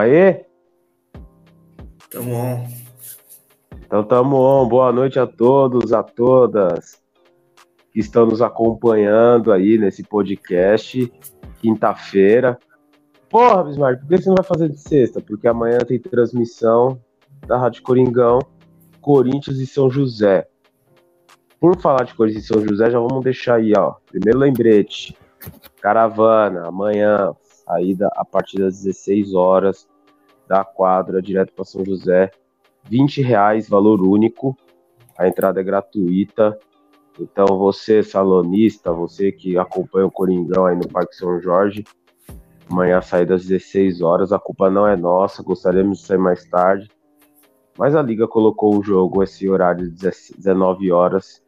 [0.00, 0.44] Tamo aí?
[2.10, 2.66] Tamo on.
[3.84, 4.66] Então tamo on.
[4.66, 7.02] Boa noite a todos, a todas
[7.92, 11.12] que estão nos acompanhando aí nesse podcast,
[11.60, 12.58] quinta-feira.
[13.28, 15.20] Porra, Bismarck, por que você não vai fazer de sexta?
[15.20, 16.98] Porque amanhã tem transmissão
[17.46, 18.38] da Rádio Coringão,
[19.02, 20.48] Corinthians e São José.
[21.60, 23.96] Por falar de Corinthians e São José, já vamos deixar aí, ó.
[24.06, 25.14] Primeiro lembrete.
[25.82, 29.89] Caravana, amanhã, saída a partir das 16 horas
[30.50, 32.30] da quadra, direto para São José.
[32.88, 34.56] 20 reais, valor único.
[35.16, 36.58] A entrada é gratuita.
[37.20, 41.84] Então, você, salonista, você que acompanha o Coringão aí no Parque São Jorge,
[42.68, 44.32] amanhã saída às 16 horas.
[44.32, 46.90] A culpa não é nossa, gostaríamos de sair mais tarde.
[47.78, 51.40] Mas a Liga colocou o jogo esse horário de 19 horas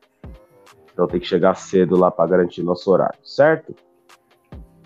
[0.93, 3.75] então tem que chegar cedo lá para garantir nosso horário, certo?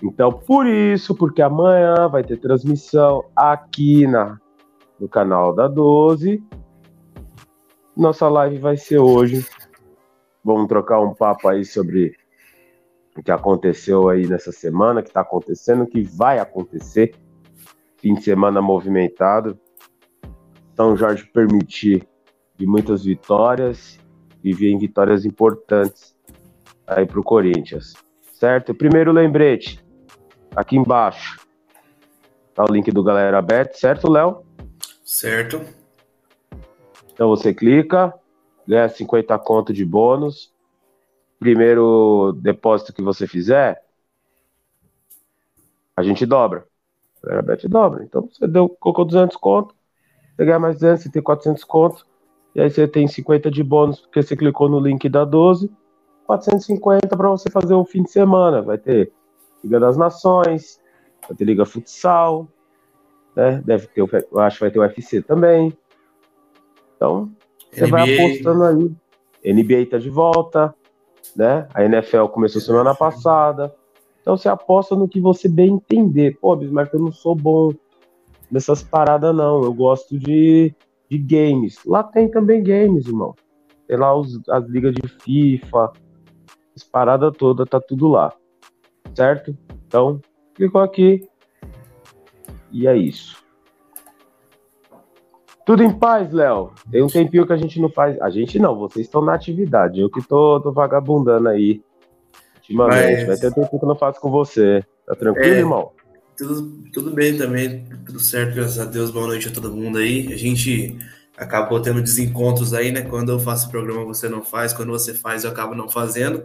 [0.02, 4.38] Então, por isso, porque amanhã vai ter transmissão aqui na,
[5.00, 6.42] no canal da 12.
[7.96, 9.46] Nossa live vai ser hoje.
[10.44, 12.14] Vamos trocar um papo aí sobre
[13.16, 17.14] o que aconteceu aí nessa semana, que está acontecendo, o que vai acontecer.
[17.96, 19.58] Fim de semana movimentado.
[20.76, 22.06] São Jorge permitir
[22.54, 23.98] de muitas vitórias
[24.44, 26.14] e em vitórias importantes
[26.86, 27.94] aí para o Corinthians,
[28.34, 28.74] certo?
[28.74, 29.84] Primeiro lembrete,
[30.56, 31.38] aqui embaixo,
[32.54, 34.42] tá o link do Galera Bet, certo, Léo?
[35.04, 35.60] Certo.
[37.12, 38.14] Então você clica,
[38.66, 40.54] ganha 50 conto de bônus.
[41.38, 43.84] Primeiro depósito que você fizer,
[45.94, 46.66] a gente dobra.
[47.22, 48.02] Galera Bet dobra.
[48.04, 49.74] Então você deu, colocou 200 conto,
[50.34, 52.06] você ganha mais 200, você tem 400 conto
[52.54, 55.70] e aí você tem 50 de bônus porque você clicou no link da 12.
[56.26, 58.60] 450 para você fazer o fim de semana.
[58.60, 59.12] Vai ter
[59.66, 60.80] Liga das Nações,
[61.28, 62.48] vai ter Liga Futsal,
[63.34, 63.62] né?
[63.64, 65.76] Deve ter, eu acho que vai ter o UFC também.
[66.96, 67.30] Então,
[67.70, 67.90] você NBA.
[67.90, 69.52] vai apostando aí.
[69.52, 70.74] NBA tá de volta,
[71.34, 71.68] né?
[71.74, 73.74] A NFL começou semana passada.
[74.20, 76.36] Então você aposta no que você bem entender.
[76.40, 77.72] Pô, Bismarck, eu não sou bom
[78.50, 79.62] nessas paradas, não.
[79.62, 80.74] Eu gosto de
[81.08, 81.78] de games.
[81.84, 83.34] Lá tem também games, irmão.
[83.86, 85.92] Tem lá os, as ligas de FIFA,
[86.74, 88.32] as paradas todas, tá tudo lá.
[89.16, 89.56] Certo?
[89.86, 90.20] Então,
[90.54, 91.26] clicou aqui.
[92.70, 93.42] E é isso.
[95.64, 96.72] Tudo em paz, Léo.
[96.90, 98.20] Tem um tempinho que a gente não faz.
[98.20, 100.00] A gente não, vocês estão na atividade.
[100.00, 101.82] Eu que tô, tô vagabundando aí.
[102.56, 103.26] Ultimamente.
[103.26, 103.26] Mas...
[103.26, 104.84] Vai ter um tempinho que eu não faço com você.
[105.06, 105.58] Tá tranquilo, é...
[105.58, 105.90] irmão?
[106.36, 109.10] Tudo, tudo bem também, tudo certo, graças a Deus.
[109.10, 110.30] Boa noite a todo mundo aí.
[110.30, 110.98] A gente
[111.34, 113.00] acabou tendo desencontros aí, né?
[113.00, 116.44] Quando eu faço o programa, você não faz, quando você faz, eu acabo não fazendo.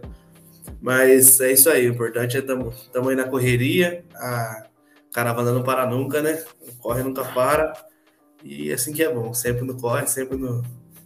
[0.81, 4.65] Mas é isso aí, o importante é estamos aí na correria, a
[5.13, 6.43] caravana não para nunca, né?
[6.79, 7.73] Corre nunca para.
[8.43, 10.63] E assim que é bom, sempre no corre, sempre no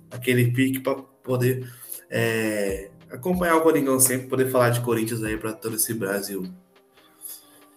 [0.10, 1.70] aquele pique para poder
[2.10, 6.46] é, acompanhar o Coringão sempre, poder falar de Corinthians aí para todo esse Brasil.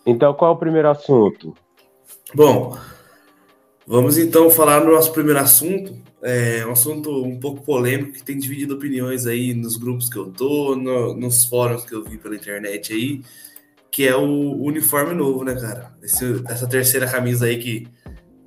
[0.07, 1.55] Então, qual é o primeiro assunto?
[2.35, 2.79] Bom,
[3.87, 5.97] vamos então falar no nosso primeiro assunto.
[6.23, 10.31] É um assunto um pouco polêmico que tem dividido opiniões aí nos grupos que eu
[10.31, 13.23] tô, no, nos fóruns que eu vi pela internet aí,
[13.91, 15.97] que é o uniforme novo, né, cara?
[16.03, 17.87] Esse, essa terceira camisa aí que,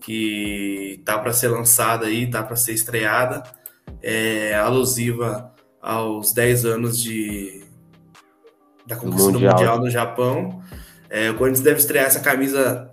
[0.02, 3.44] que tá para ser lançada aí, tá para ser estreada,
[4.02, 7.64] é alusiva aos 10 anos de
[8.86, 9.53] da conquista mundial.
[9.53, 10.64] mundial no Japão.
[11.09, 12.90] É, o Corinthians deve estrear essa camisa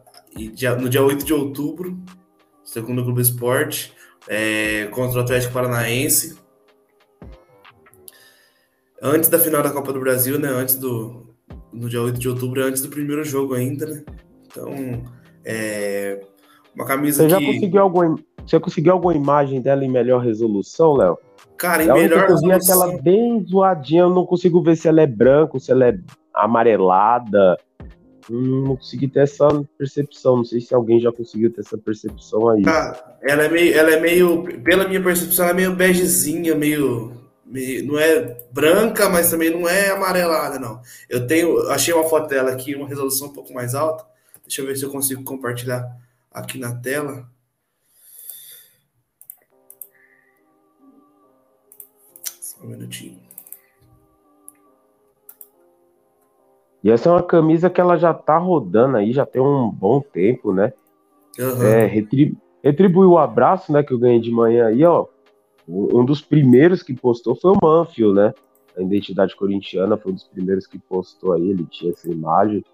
[0.80, 1.98] no dia 8 de outubro,
[2.64, 3.92] segundo o Clube Esporte,
[4.26, 6.38] é, contra o Atlético Paranaense.
[9.00, 10.48] Antes da final da Copa do Brasil, né?
[10.48, 11.28] Antes do.
[11.72, 14.02] No dia 8 de outubro, antes do primeiro jogo ainda, né?
[14.46, 14.68] Então,
[15.44, 16.20] é.
[16.74, 17.46] Uma camisa Você já que...
[17.46, 18.16] conseguiu alguma,
[18.46, 21.18] você conseguiu alguma imagem dela em melhor resolução, Léo?
[21.56, 22.52] Cara, em melhor resolução.
[22.52, 25.88] Eu vi aquela bem zoadinha, eu não consigo ver se ela é branca, se ela
[25.88, 25.98] é
[26.32, 27.58] amarelada
[28.30, 30.36] não consegui ter essa percepção.
[30.36, 32.62] Não sei se alguém já conseguiu ter essa percepção aí.
[32.66, 37.12] Ah, ela é meio, ela é meio, pela minha percepção, ela é meio begezinha, meio,
[37.44, 40.80] meio, não é branca, mas também não é amarelada, não.
[41.08, 44.04] Eu tenho, achei uma foto dela aqui, uma resolução um pouco mais alta.
[44.46, 45.84] Deixa eu ver se eu consigo compartilhar
[46.30, 47.28] aqui na tela.
[52.40, 53.27] Só um minutinho.
[56.88, 60.00] E essa é uma camisa que ela já tá rodando aí, já tem um bom
[60.00, 60.72] tempo, né?
[61.38, 61.62] Uhum.
[61.62, 65.06] É, retribu retribuiu o abraço, né, que eu ganhei de manhã aí, ó.
[65.68, 68.32] Um dos primeiros que postou foi o Manfield, né?
[68.74, 72.64] A identidade corintiana foi um dos primeiros que postou aí, ele tinha essa imagem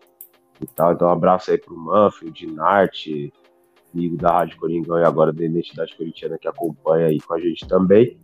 [0.60, 0.92] e tal.
[0.92, 3.32] Então, um abraço aí pro Manfield, Dinarte,
[3.92, 7.66] amigo da Rádio Coringão e agora da Identidade Corintiana que acompanha aí com a gente
[7.66, 8.16] também.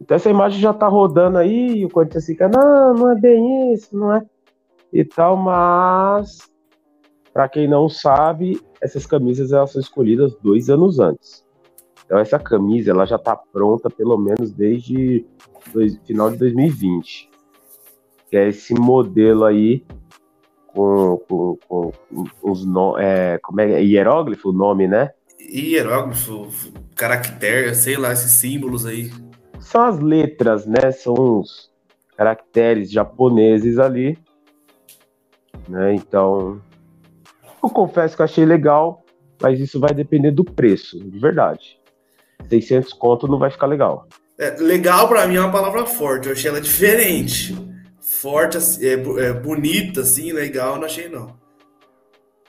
[0.00, 3.74] Então essa imagem já tá rodando aí, e o Corinthians fica, não, não é bem
[3.74, 4.24] isso, não é?
[4.92, 6.50] E tal, mas
[7.32, 11.44] para quem não sabe, essas camisas elas são escolhidas dois anos antes.
[12.04, 15.24] Então essa camisa ela já está pronta pelo menos desde
[15.72, 17.30] dois, final de 2020.
[18.28, 19.84] Que é esse modelo aí
[20.66, 21.92] com, com, com
[22.42, 25.10] os no, é, como é hieróglifo o nome, né?
[25.38, 26.48] Hieróglifo,
[26.94, 29.10] caractere, sei lá, esses símbolos aí.
[29.58, 30.90] São as letras, né?
[30.90, 31.70] São os
[32.16, 34.18] caracteres japoneses ali.
[35.70, 35.94] Né?
[35.94, 36.60] Então,
[37.62, 39.04] eu confesso que achei legal,
[39.40, 41.78] mas isso vai depender do preço, de verdade.
[42.48, 44.08] 600 conto não vai ficar legal.
[44.36, 47.56] É, legal para mim é uma palavra forte, eu achei ela diferente.
[48.00, 51.38] Forte, assim, é, é, bonita, assim, legal, não achei não.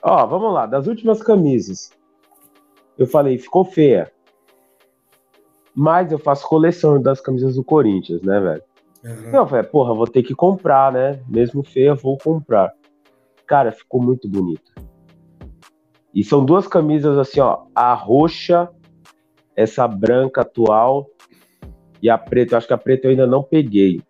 [0.02, 1.90] Ó, vamos lá, das últimas camisas,
[2.98, 4.10] eu falei, ficou feia.
[5.72, 8.62] Mas eu faço coleção das camisas do Corinthians, né, velho?
[9.04, 9.36] Uhum.
[9.36, 11.20] Eu falei, porra, vou ter que comprar, né?
[11.28, 12.72] Mesmo feia, vou comprar.
[13.46, 14.70] Cara, ficou muito bonita.
[16.14, 17.64] E são duas camisas assim, ó.
[17.74, 18.68] A roxa,
[19.56, 21.08] essa branca atual
[22.02, 22.54] e a preta.
[22.54, 24.02] Eu acho que a preta eu ainda não peguei.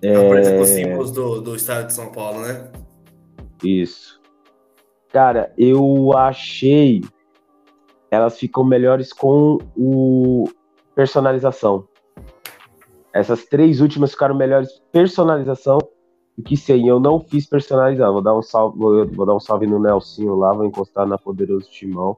[0.00, 0.14] É...
[0.14, 2.70] A preta com os símbolos do, do estado de São Paulo, né?
[3.62, 4.20] Isso.
[5.10, 7.02] Cara, eu achei
[8.10, 10.44] elas ficam melhores com o
[10.94, 11.86] personalização.
[13.12, 15.78] Essas três últimas ficaram melhores personalização
[16.38, 18.12] o que sem eu não fiz personalizar.
[18.12, 21.18] Vou dar um salve, vou, vou dar um salve no Nelsinho lá, vou encostar na
[21.18, 22.16] Poderoso Timão.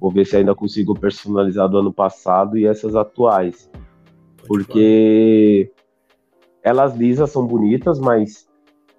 [0.00, 3.70] Vou ver se ainda consigo personalizar do ano passado e essas atuais.
[4.46, 5.70] Porque
[6.64, 8.48] elas lisas são bonitas, mas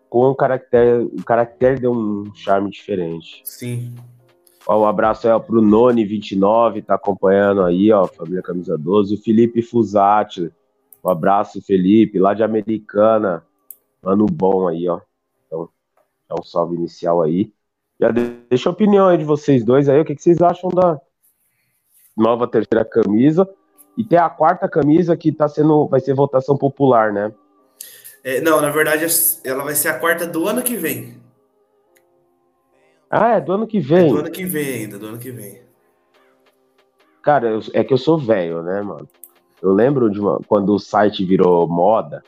[0.10, 3.42] com o caractere, o caractere deu um charme diferente.
[3.44, 3.94] Sim.
[4.66, 9.16] Ó, um abraço aí ó, pro Noni29, tá acompanhando aí, ó, família Camisa 12.
[9.16, 10.50] O Felipe Fusati,
[11.04, 13.44] um abraço, Felipe, lá de Americana.
[14.02, 15.02] Mano bom aí, ó.
[15.46, 15.70] Então,
[16.30, 17.54] é um salve inicial aí.
[18.00, 21.00] Já deixa a opinião aí de vocês dois aí, o que, que vocês acham da
[22.16, 23.48] nova terceira camisa.
[23.98, 27.34] E tem a quarta camisa que tá sendo, vai ser votação popular, né?
[28.24, 29.06] É, não, na verdade,
[29.44, 31.20] ela vai ser a quarta do ano que vem.
[33.10, 34.06] Ah, é do ano que vem.
[34.06, 35.62] É do ano que vem ainda, do ano que vem.
[37.22, 39.08] Cara, eu, é que eu sou velho, né, mano?
[39.62, 42.24] Eu lembro de uma, quando o site virou moda,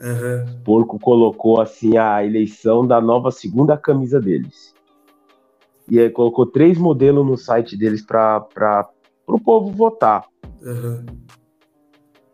[0.00, 0.60] Uhum.
[0.64, 4.74] Porco colocou assim a eleição da nova segunda camisa deles.
[5.88, 8.46] E aí colocou três modelos no site deles para
[9.26, 10.24] o povo votar.
[10.62, 11.04] Uhum.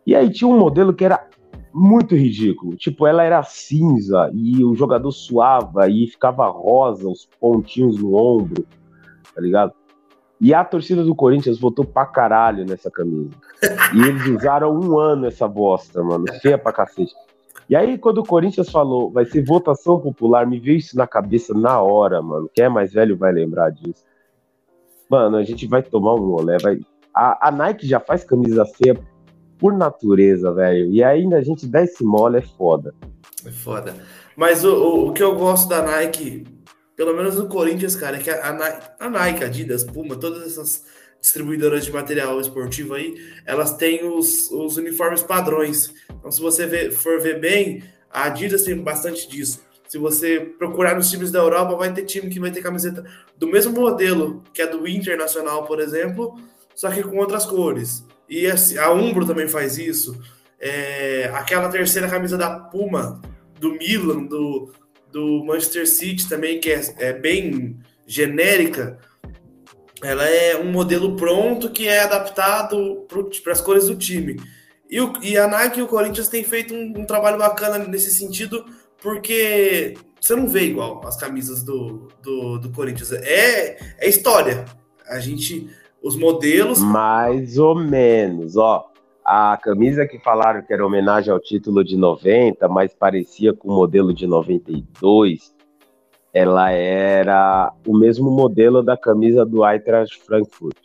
[0.05, 1.27] E aí tinha um modelo que era
[1.73, 2.75] muito ridículo.
[2.75, 8.65] Tipo, ela era cinza e o jogador suava e ficava rosa, os pontinhos no ombro,
[9.33, 9.73] tá ligado?
[10.39, 13.29] E a torcida do Corinthians votou pra caralho nessa camisa.
[13.93, 16.25] e eles usaram um ano essa bosta, mano.
[16.41, 17.13] Feia pra cacete.
[17.71, 21.53] E aí, quando o Corinthians falou, vai ser votação popular, me veio isso na cabeça
[21.53, 22.51] na hora, mano.
[22.53, 24.03] Quem é mais velho vai lembrar disso.
[25.09, 26.81] Mano, a gente vai tomar um olé, vai.
[27.15, 28.99] A, a Nike já faz camisa feia
[29.57, 30.91] por natureza, velho.
[30.91, 32.93] E ainda a gente dá esse mole, é foda.
[33.45, 33.95] É foda.
[34.35, 36.43] Mas o, o, o que eu gosto da Nike,
[36.97, 40.83] pelo menos no Corinthians, cara, é que a, a, a Nike, Adidas, Puma, todas essas
[41.21, 45.93] distribuidoras de material esportivo aí, elas têm os, os uniformes padrões.
[46.09, 49.63] Então, se você ver, for ver bem, a Adidas tem bastante disso.
[49.87, 53.05] Se você procurar nos times da Europa, vai ter time que vai ter camiseta
[53.37, 56.39] do mesmo modelo que a do Internacional, por exemplo,
[56.73, 58.05] só que com outras cores.
[58.27, 60.19] E a Umbro também faz isso.
[60.59, 63.21] É, aquela terceira camisa da Puma,
[63.59, 64.71] do Milan, do,
[65.11, 68.97] do Manchester City também, que é, é bem genérica,
[70.03, 73.05] ela é um modelo pronto que é adaptado
[73.43, 74.39] para as cores do time.
[74.89, 78.11] E, o, e, a Nike e o Corinthians têm feito um, um, trabalho bacana nesse
[78.11, 78.65] sentido,
[79.01, 83.11] porque você não vê igual as camisas do, do, do Corinthians.
[83.11, 84.65] É, é história.
[85.07, 85.69] A gente.
[86.03, 86.79] Os modelos.
[86.79, 88.87] Mais ou menos, ó.
[89.23, 93.75] A camisa que falaram que era homenagem ao título de 90, mas parecia com o
[93.75, 95.53] modelo de 92
[96.33, 100.77] ela era o mesmo modelo da camisa do Eintracht Frankfurt.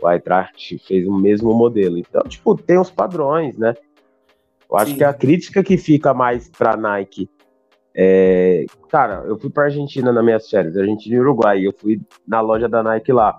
[0.00, 1.98] O Eintracht fez o mesmo modelo.
[1.98, 3.74] Então, tipo, tem os padrões, né?
[4.70, 4.98] Eu acho Sim.
[4.98, 7.28] que a crítica que fica mais pra Nike
[7.94, 8.66] é...
[8.90, 12.68] Cara, eu fui pra Argentina nas minhas férias, Argentina e Uruguai, eu fui na loja
[12.68, 13.38] da Nike lá.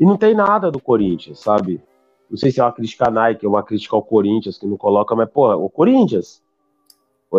[0.00, 1.82] E não tem nada do Corinthians, sabe?
[2.30, 4.76] Não sei se é uma crítica à Nike, ou uma crítica ao Corinthians, que não
[4.76, 6.42] coloca, mas, pô, o Corinthians.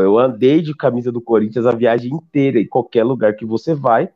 [0.02, 4.10] Eu andei de camisa do Corinthians a viagem inteira, em qualquer lugar que você vai,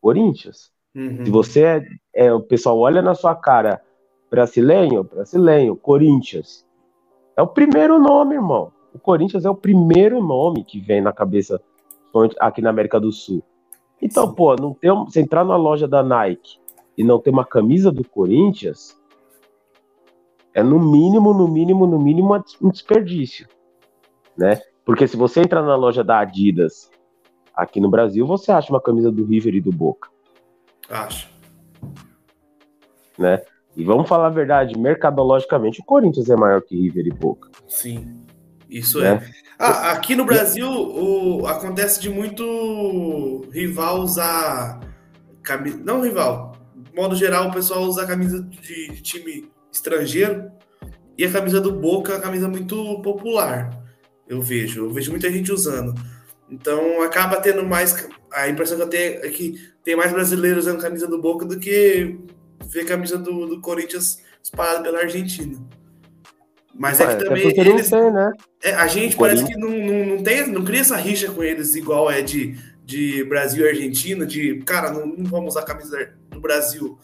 [0.00, 0.70] Corinthians.
[0.94, 1.24] Uhum.
[1.24, 3.82] Se você é, é, o pessoal olha na sua cara,
[4.30, 6.66] brasileiro, brasileiro, Corinthians.
[7.36, 8.72] É o primeiro nome, irmão.
[8.94, 11.60] O Corinthians é o primeiro nome que vem na cabeça
[12.38, 13.42] aqui na América do Sul.
[14.00, 14.34] Então, Sim.
[14.34, 16.58] pô, não ter, você entrar na loja da Nike
[16.96, 18.98] e não ter uma camisa do Corinthians
[20.54, 23.48] é no mínimo, no mínimo, no mínimo um desperdício,
[24.36, 24.60] né?
[24.84, 26.90] Porque se você entrar na loja da Adidas
[27.54, 30.08] aqui no Brasil, você acha uma camisa do River e do Boca.
[30.88, 31.30] Acho.
[33.18, 33.42] Né?
[33.76, 37.48] E vamos falar a verdade, mercadologicamente, o Corinthians é maior que River e Boca.
[37.68, 38.24] Sim,
[38.68, 39.14] isso né?
[39.14, 39.42] é.
[39.58, 44.80] Ah, aqui no Brasil o, acontece de muito rival usar
[45.42, 45.78] camisa.
[45.84, 46.56] Não rival.
[46.74, 50.50] De modo geral, o pessoal usa a camisa de, de time estrangeiro
[51.16, 53.81] e a camisa do Boca é uma camisa muito popular.
[54.28, 55.94] Eu vejo, eu vejo muita gente usando.
[56.50, 58.08] Então acaba tendo mais.
[58.30, 61.58] A impressão que eu tenho é que tem mais brasileiros usando camisa do Boca do
[61.58, 62.18] que
[62.66, 65.58] ver camisa do, do Corinthians espalhada pela Argentina.
[66.74, 68.32] Mas é, é que também eles, tem, né?
[68.62, 71.74] É, a gente parece que não, não, não, tem, não cria essa rixa com eles
[71.74, 76.10] igual é de, de Brasil e Argentina, de cara, não, não vamos usar a camisa
[76.30, 76.98] do Brasil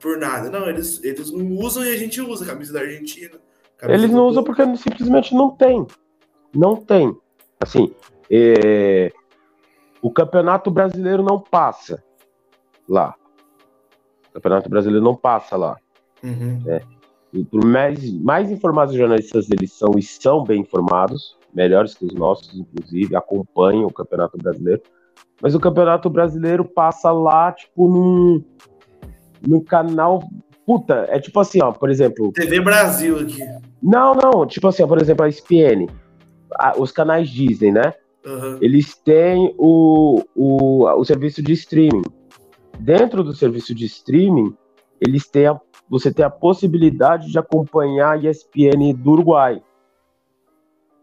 [0.00, 0.50] por nada.
[0.50, 3.34] Não, eles, eles não usam e a gente usa a camisa da Argentina.
[3.78, 5.86] Camisa eles não usam porque simplesmente não tem.
[6.54, 7.16] Não tem.
[7.60, 7.92] Assim,
[8.30, 9.12] é...
[10.00, 12.02] o campeonato brasileiro não passa
[12.88, 13.14] lá.
[14.30, 15.76] O Campeonato Brasileiro não passa lá.
[16.22, 16.58] Uhum.
[16.64, 16.80] Né?
[17.50, 22.54] por mais, mais informados jornalistas eles são e são bem informados, melhores que os nossos,
[22.54, 24.82] inclusive, acompanham o Campeonato Brasileiro.
[25.40, 28.44] Mas o Campeonato Brasileiro passa lá, tipo, num,
[29.46, 30.22] num canal.
[30.66, 32.32] Puta, é tipo assim, ó, por exemplo.
[32.32, 33.40] TV Brasil aqui.
[33.82, 35.86] Não, não, tipo assim, ó, por exemplo, a ESPN,
[36.78, 37.94] os canais Disney, né?
[38.24, 38.58] Uhum.
[38.60, 42.02] Eles têm o, o, o serviço de streaming
[42.82, 44.54] dentro do serviço de streaming,
[45.00, 49.62] eles têm a, você tem a possibilidade de acompanhar a ESPN do Uruguai.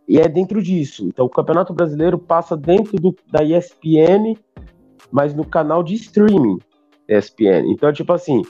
[0.07, 1.05] E é dentro disso.
[1.05, 4.35] Então, o Campeonato Brasileiro passa dentro do, da ESPN,
[5.11, 6.59] mas no canal de streaming
[7.07, 7.71] ESPN.
[7.71, 8.41] Então, é tipo assim,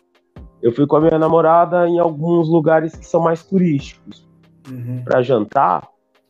[0.62, 4.28] eu fui com a minha namorada em alguns lugares que são mais turísticos.
[4.70, 5.04] Uhum.
[5.04, 5.88] Para jantar,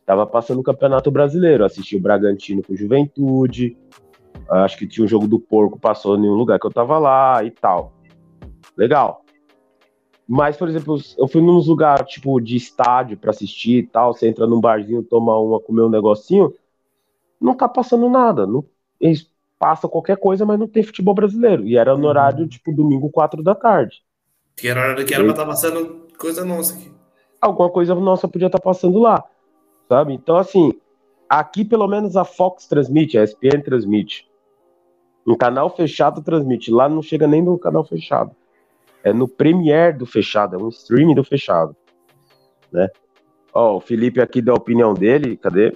[0.09, 1.63] tava passando o Campeonato Brasileiro.
[1.63, 3.77] Assisti o Bragantino com Juventude,
[4.49, 7.43] Acho que tinha um jogo do porco, passou em um lugar que eu tava lá
[7.43, 7.93] e tal.
[8.75, 9.23] Legal.
[10.27, 14.11] Mas, por exemplo, eu fui num lugar tipo de estádio para assistir e tal.
[14.11, 16.51] Você entra num barzinho, toma uma, comer um negocinho.
[17.39, 18.47] Não tá passando nada.
[18.47, 18.65] Não,
[18.99, 21.67] eles passam qualquer coisa, mas não tem futebol brasileiro.
[21.67, 22.09] E era no uhum.
[22.09, 24.01] horário, tipo, domingo, quatro da tarde.
[24.57, 26.91] Que era hora que era pra estar tá passando coisa nossa aqui.
[27.39, 29.23] Alguma coisa nossa podia estar tá passando lá.
[29.89, 30.13] Sabe?
[30.13, 30.71] Então, assim,
[31.27, 34.29] aqui pelo menos a Fox transmite, a ESPN transmite.
[35.25, 36.71] Um canal fechado transmite.
[36.71, 38.35] Lá não chega nem no canal fechado.
[39.03, 41.75] É no Premiere do fechado, é um streaming do fechado.
[42.71, 42.87] Né?
[43.51, 45.75] Ó, o Felipe aqui deu a opinião dele, cadê?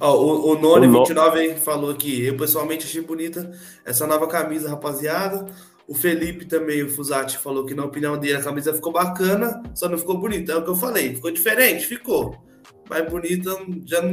[0.00, 3.50] Ó, o, o None29 falou aqui, eu pessoalmente achei bonita
[3.84, 5.46] essa nova camisa, rapaziada.
[5.86, 9.88] O Felipe também, o Fusati, falou que na opinião dele a camisa ficou bacana, só
[9.88, 10.52] não ficou bonita.
[10.52, 12.51] É o que eu falei, ficou diferente, ficou.
[12.88, 13.50] Mas bonita,
[13.84, 14.12] já não,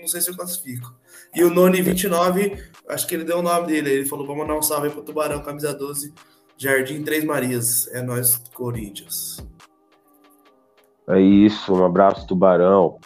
[0.00, 0.94] não, sei se eu classifico.
[1.34, 3.90] E o Noni29, acho que ele deu o nome dele.
[3.90, 6.12] Ele falou: vamos mandar um salve pro Tubarão, camisa 12,
[6.56, 7.88] Jardim Três Marias.
[7.92, 9.44] É nós, Corinthians.
[11.08, 12.98] É isso, um abraço, Tubarão.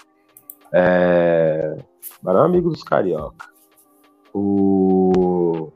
[0.73, 1.77] É...
[2.19, 3.47] Tubarão é amigo dos carioca.
[4.35, 5.71] O...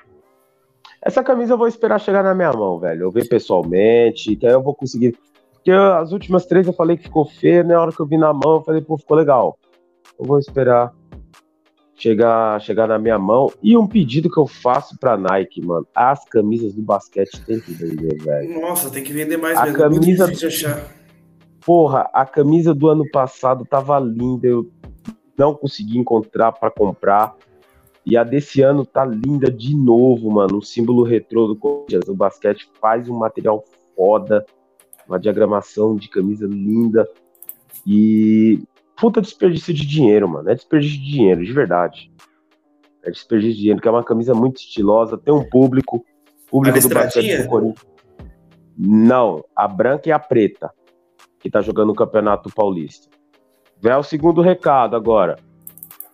[1.00, 3.04] Essa camisa eu vou esperar chegar na minha mão, velho.
[3.04, 5.16] Eu ver pessoalmente, que aí eu vou conseguir.
[5.58, 8.32] Porque as últimas três eu falei que ficou feio, na hora que eu vi na
[8.32, 9.58] mão, eu falei, pô, ficou legal.
[10.18, 10.92] Eu vou esperar
[11.98, 13.52] chegar, chegar na minha mão.
[13.62, 15.86] E um pedido que eu faço pra Nike, mano.
[15.94, 18.60] As camisas do basquete tem que vender, velho.
[18.60, 19.78] Nossa, tem que vender mais a mesmo.
[19.78, 20.26] Camisa...
[20.26, 20.96] Muito achar.
[21.66, 24.46] Porra, a camisa do ano passado tava linda.
[24.46, 24.70] Eu
[25.36, 27.34] não consegui encontrar para comprar.
[28.06, 30.58] E a desse ano tá linda de novo, mano.
[30.58, 32.08] O símbolo retrô do Corinthians.
[32.08, 33.62] O basquete faz um material
[33.94, 34.46] foda.
[35.08, 37.08] Uma diagramação de camisa linda.
[37.86, 38.62] E
[38.96, 40.50] puta desperdício de dinheiro, mano.
[40.50, 42.12] É desperdício de dinheiro, de verdade.
[43.02, 46.04] É desperdício de dinheiro, que é uma camisa muito estilosa, tem um público.
[46.50, 47.86] Público do basquete do Corinthians.
[48.76, 50.70] Não, a branca e a preta,
[51.40, 53.08] que tá jogando o Campeonato Paulista.
[53.80, 55.36] Vem o segundo recado agora.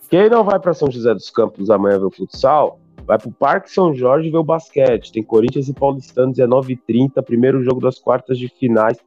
[0.08, 3.70] Quem não vai para São José dos Campos amanhã ver o futsal, vai pro Parque
[3.70, 5.12] São Jorge ver o basquete.
[5.12, 8.98] Tem Corinthians e Paulistano 19h30, primeiro jogo das quartas de finais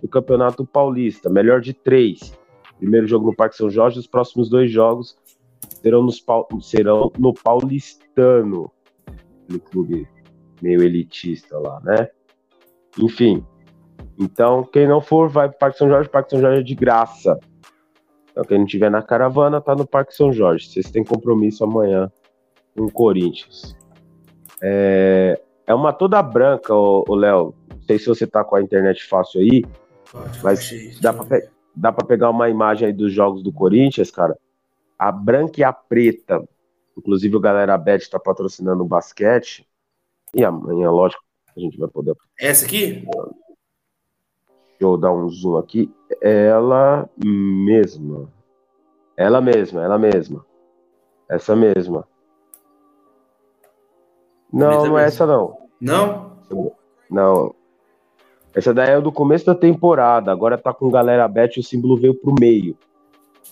[0.00, 1.30] do Campeonato Paulista.
[1.30, 2.36] Melhor de três.
[2.78, 5.16] Primeiro jogo no Parque São Jorge, os próximos dois jogos
[5.82, 6.24] serão, nos,
[6.60, 8.70] serão no Paulistano,
[9.48, 10.06] no clube
[10.62, 12.08] meio elitista lá, né?
[12.98, 13.44] Enfim.
[14.18, 16.08] Então, quem não for, vai pro Parque São Jorge.
[16.08, 17.38] Parque São Jorge é de graça.
[18.30, 20.68] Então, quem não tiver na caravana, tá no Parque São Jorge.
[20.68, 22.10] Vocês têm compromisso amanhã
[22.80, 23.76] o Corinthians.
[24.62, 27.54] É, é uma toda branca, o Léo.
[27.70, 29.64] Não sei se você tá com a internet fácil aí,
[30.10, 31.40] Pode, mas dá pra,
[31.74, 34.36] dá pra pegar uma imagem aí dos jogos do Corinthians, cara.
[34.98, 36.42] A branca e a preta.
[36.96, 39.66] Inclusive, o Galera Bet está patrocinando o basquete.
[40.34, 41.22] E amanhã, lógico,
[41.56, 42.14] a gente vai poder.
[42.38, 43.04] Essa aqui?
[44.68, 45.92] Deixa eu dar um zoom aqui.
[46.20, 48.28] Ela mesma.
[49.16, 50.44] Ela mesma, ela mesma.
[51.28, 52.06] Essa mesma.
[54.52, 55.56] Não, não é essa não.
[55.80, 56.32] Não?
[57.10, 57.54] Não.
[58.54, 60.32] Essa daí é do começo da temporada.
[60.32, 62.76] Agora tá com galera bet o símbolo veio pro meio.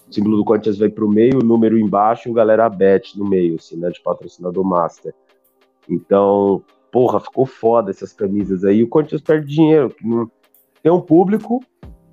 [0.09, 3.29] O símbolo do Corinthians veio pro meio, o número embaixo e o galera bet no
[3.29, 3.91] meio, assim, né?
[3.91, 5.15] De patrocinador master.
[5.89, 8.83] Então, porra, ficou foda essas camisas aí.
[8.83, 9.95] O Corinthians perde dinheiro.
[10.03, 10.31] Não...
[10.83, 11.63] Tem um público,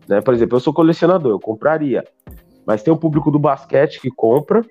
[0.08, 0.22] né?
[0.22, 2.04] Por exemplo, eu sou colecionador, eu compraria.
[2.66, 4.66] Mas tem um público do basquete que compra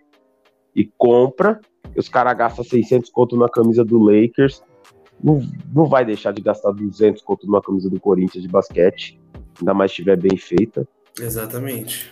[0.75, 1.61] e compra.
[1.95, 4.63] E os caras gastam 600 conto na camisa do Lakers.
[5.23, 5.41] Não,
[5.73, 9.21] não vai deixar de gastar 200 conto numa camisa do Corinthians de basquete.
[9.61, 10.87] Ainda mais estiver bem feita.
[11.21, 12.11] Exatamente.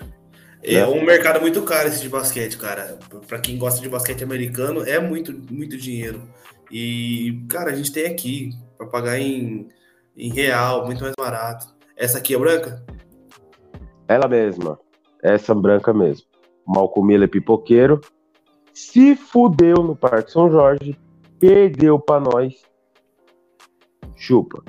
[0.62, 0.86] É né?
[0.86, 2.98] um mercado muito caro esse de basquete, cara.
[3.26, 6.22] Para quem gosta de basquete americano, é muito, muito dinheiro.
[6.70, 9.68] E, cara, a gente tem aqui para pagar em,
[10.16, 11.66] em real, muito mais barato.
[11.96, 12.84] Essa aqui é branca?
[14.06, 14.78] Ela mesma.
[15.22, 16.26] Essa branca mesmo.
[16.66, 18.00] Malcolm Miller é pipoqueiro.
[18.72, 20.98] Se fudeu no Parque São Jorge.
[21.38, 22.62] Perdeu para nós.
[24.14, 24.62] Chupa.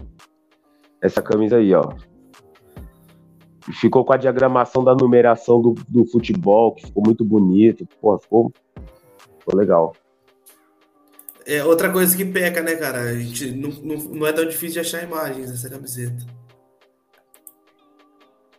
[1.02, 1.94] Essa camisa aí, ó.
[3.80, 7.86] Ficou com a diagramação da numeração do, do futebol, que ficou muito bonito.
[8.00, 8.52] Pô, ficou,
[9.40, 9.94] ficou legal.
[11.46, 13.02] É outra coisa que peca, né, cara?
[13.02, 16.26] A gente não, não, não é tão difícil de achar imagens dessa camiseta.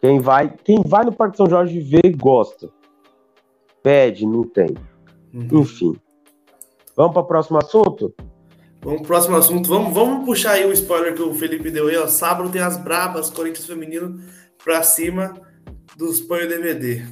[0.00, 2.68] Quem vai, quem vai no Parque São Jorge vê gosta.
[3.82, 4.74] Pede, não tem.
[5.32, 5.60] Uhum.
[5.60, 5.96] Enfim.
[6.96, 8.14] Vamos para o próximo assunto?
[8.82, 9.68] Vamos pro próximo assunto.
[9.68, 12.06] Vamos, vamos puxar aí o spoiler que o Felipe deu aí, ó.
[12.06, 14.20] Sábado tem as brabas, Corinthians feminino
[14.62, 15.34] pra cima
[15.96, 17.02] dos põe DVD.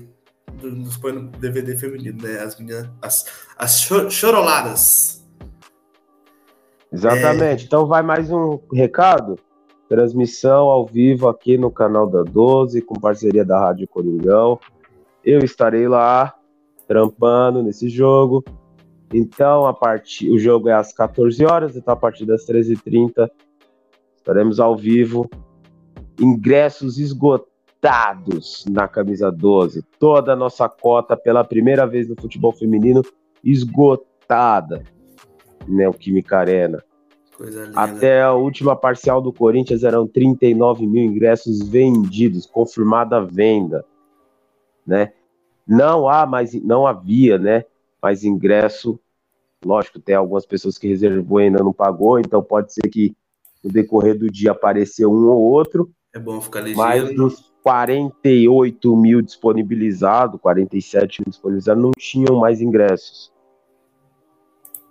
[0.60, 2.40] Dos põe DVD feminino, né?
[2.40, 2.88] As meninas.
[3.00, 3.24] As,
[3.56, 3.80] as
[4.10, 5.24] choroladas.
[6.92, 7.62] Exatamente.
[7.62, 7.66] É...
[7.66, 9.38] Então vai mais um recado.
[9.88, 14.58] Transmissão ao vivo aqui no canal da 12, com parceria da Rádio Coringão.
[15.24, 16.34] Eu estarei lá,
[16.90, 18.42] trampando nesse jogo.
[19.14, 23.30] Então, a partir, o jogo é às 14 horas, então a partir das 13h30
[24.16, 25.30] estaremos ao vivo.
[26.20, 29.84] Ingressos esgotados na camisa 12.
[30.00, 33.02] Toda a nossa cota pela primeira vez no futebol feminino
[33.44, 34.82] esgotada.
[35.68, 36.82] Neoquímica Arena.
[37.76, 43.84] Até a última parcial do Corinthians eram 39 mil ingressos vendidos, confirmada a venda,
[44.84, 45.12] né?
[45.70, 47.64] Não há mais, não havia, né?
[48.02, 48.98] Mais ingresso.
[49.64, 53.14] Lógico, tem algumas pessoas que reservou e ainda não pagou, então pode ser que
[53.62, 55.90] no decorrer do dia apareceu um ou outro.
[56.12, 56.80] É bom ficar ligeiro.
[56.80, 63.30] Mas dos 48 mil disponibilizados, 47 mil disponibilizados, não tinham mais ingressos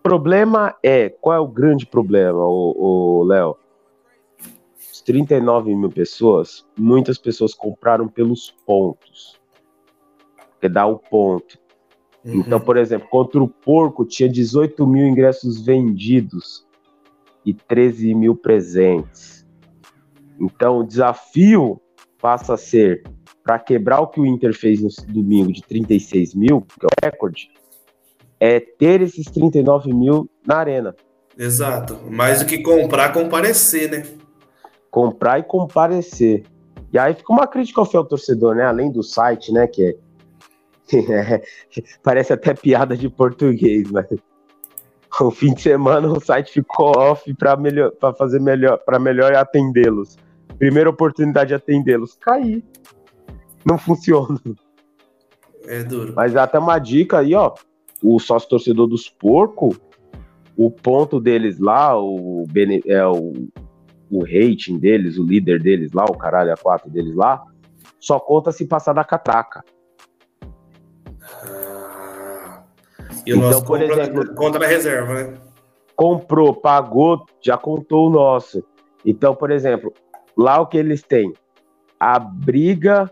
[0.10, 3.56] problema é, qual é o grande problema, o, Léo?
[4.92, 9.39] Os 39 mil pessoas, muitas pessoas compraram pelos pontos.
[10.60, 11.58] Que dá o ponto.
[12.24, 12.40] Uhum.
[12.40, 16.66] Então, por exemplo, contra o Porco tinha 18 mil ingressos vendidos
[17.46, 19.46] e 13 mil presentes.
[20.40, 21.82] Então, o desafio
[22.22, 23.04] passa a ser
[23.44, 27.06] para quebrar o que o Inter fez no domingo de 36 mil, que é o
[27.06, 27.50] recorde,
[28.40, 30.96] é ter esses 39 mil na arena.
[31.38, 31.98] Exato.
[32.10, 34.04] Mais do que comprar, comparecer, né?
[34.92, 36.44] Comprar e comparecer.
[36.92, 38.66] E aí fica uma crítica ao fiel torcedor, né?
[38.66, 39.66] Além do site, né?
[39.68, 39.96] Que é,
[42.04, 44.06] parece até piada de português, mas
[45.22, 49.36] o fim de semana o site ficou off para melhor, para fazer melhor, para melhor
[49.36, 50.18] atendê-los.
[50.58, 52.64] Primeira oportunidade de atendê-los, cair.
[53.66, 54.40] Não funciona.
[55.66, 56.14] É duro.
[56.16, 57.54] Mas até uma dica aí, ó
[58.02, 59.76] o sócio torcedor dos porco,
[60.58, 62.46] o ponto deles lá, o,
[62.86, 63.34] é, o,
[64.10, 67.44] o rating deles, o líder deles lá, o caralho a quatro deles lá,
[68.00, 69.64] só conta se passar da catraca.
[73.30, 75.38] E o então, nosso por exemplo, conta na reserva, né?
[75.96, 78.64] Comprou, pagou, já contou o nosso.
[79.06, 79.94] Então, por exemplo,
[80.38, 81.34] lá o que eles têm?
[82.00, 83.12] A briga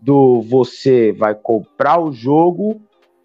[0.00, 2.80] do você vai comprar o jogo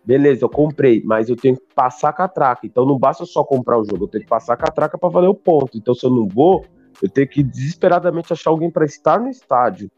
[0.06, 2.68] Beleza, eu comprei, mas eu tenho que passar a catraca.
[2.68, 5.30] Então não basta só comprar o jogo, eu tenho que passar a catraca para valer
[5.30, 5.76] o ponto.
[5.76, 6.64] Então se eu não vou,
[7.02, 9.90] eu tenho que desesperadamente achar alguém para estar no estádio.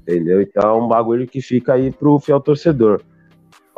[0.00, 0.40] Entendeu?
[0.40, 3.02] Então é um bagulho que fica aí pro fiel torcedor.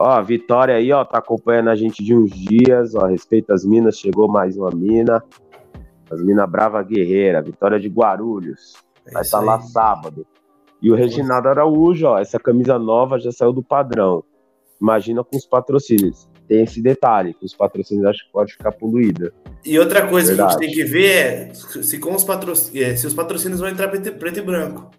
[0.01, 3.67] Ó, a Vitória aí, ó, tá acompanhando a gente de uns dias, ó, respeita as
[3.67, 5.23] minas, chegou mais uma mina.
[6.11, 8.77] As minas Brava Guerreira, Vitória de Guarulhos.
[9.07, 10.27] É vai estar tá lá sábado.
[10.81, 14.25] E o Reginaldo Araújo, ó, essa camisa nova já saiu do padrão.
[14.81, 16.27] Imagina com os patrocínios.
[16.49, 19.35] Tem esse detalhe, que os patrocínios acho que pode ficar poluída.
[19.63, 20.57] E outra coisa Verdade.
[20.57, 23.61] que a gente tem que ver é se, com os patrocínios, é, se os patrocínios
[23.61, 24.91] vão entrar preto, preto e branco.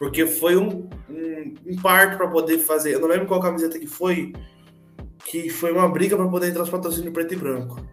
[0.00, 2.94] Porque foi um, um, um parto para poder fazer.
[2.94, 4.32] Eu não lembro qual camiseta que foi,
[5.26, 7.86] que foi uma briga para poder entrar os patrocínios preto e branco.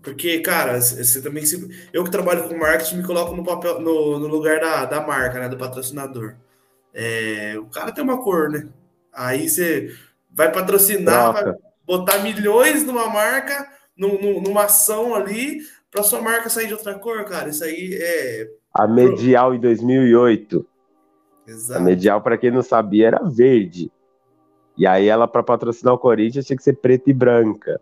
[0.00, 1.88] Porque, cara, você também se.
[1.92, 5.40] Eu que trabalho com marketing me coloco no papel, no, no lugar da, da marca,
[5.40, 5.48] né?
[5.48, 6.36] Do patrocinador.
[6.94, 8.68] É, o cara tem uma cor, né?
[9.12, 9.92] Aí você
[10.30, 15.58] vai patrocinar, vai botar milhões numa marca, num, numa ação ali,
[15.90, 17.48] para sua marca sair de outra cor, cara.
[17.48, 18.48] Isso aí é.
[18.72, 20.68] A Medial em 2008.
[21.46, 21.80] Exato.
[21.80, 23.90] A Medial, para quem não sabia, era verde.
[24.76, 27.80] E aí ela, para patrocinar o Corinthians, tinha que ser preta e branca.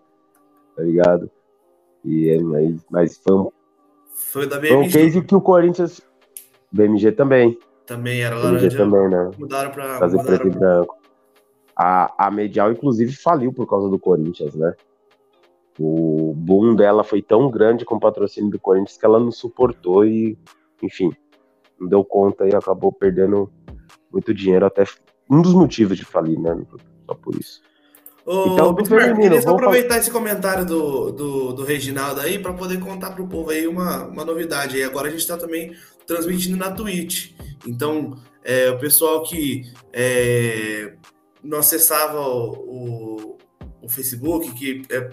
[0.76, 1.30] Tá ligado?
[2.04, 3.52] E, mas, mas foi um.
[4.12, 4.68] Foi da BMG.
[4.68, 6.00] Foi um case que o Corinthians.
[6.72, 7.58] BMG também.
[7.86, 8.68] Também era laranja.
[8.68, 9.30] BMG também, né?
[9.38, 9.98] Mudaram pra.
[9.98, 10.56] Fazer mudaram preto pra...
[10.56, 10.96] e branco.
[11.76, 14.74] A, a Medial, inclusive, faliu por causa do Corinthians, né?
[15.78, 20.04] O boom dela foi tão grande com o patrocínio do Corinthians que ela não suportou
[20.04, 20.36] e,
[20.82, 21.10] enfim,
[21.80, 23.50] não deu conta e acabou perdendo
[24.12, 24.66] muito dinheiro.
[24.66, 24.84] Até
[25.28, 26.60] um dos motivos de falir, né?
[27.06, 27.62] Só por isso.
[28.26, 30.00] Ô, então, feminino, queria só aproveitar falar...
[30.00, 34.04] esse comentário do, do, do Reginaldo aí para poder contar para o povo aí uma,
[34.04, 34.76] uma novidade.
[34.76, 35.74] Aí agora a gente está também
[36.06, 37.32] transmitindo na Twitch.
[37.66, 40.94] Então, é, o pessoal que é,
[41.42, 43.38] não acessava o, o,
[43.82, 45.10] o Facebook, que é,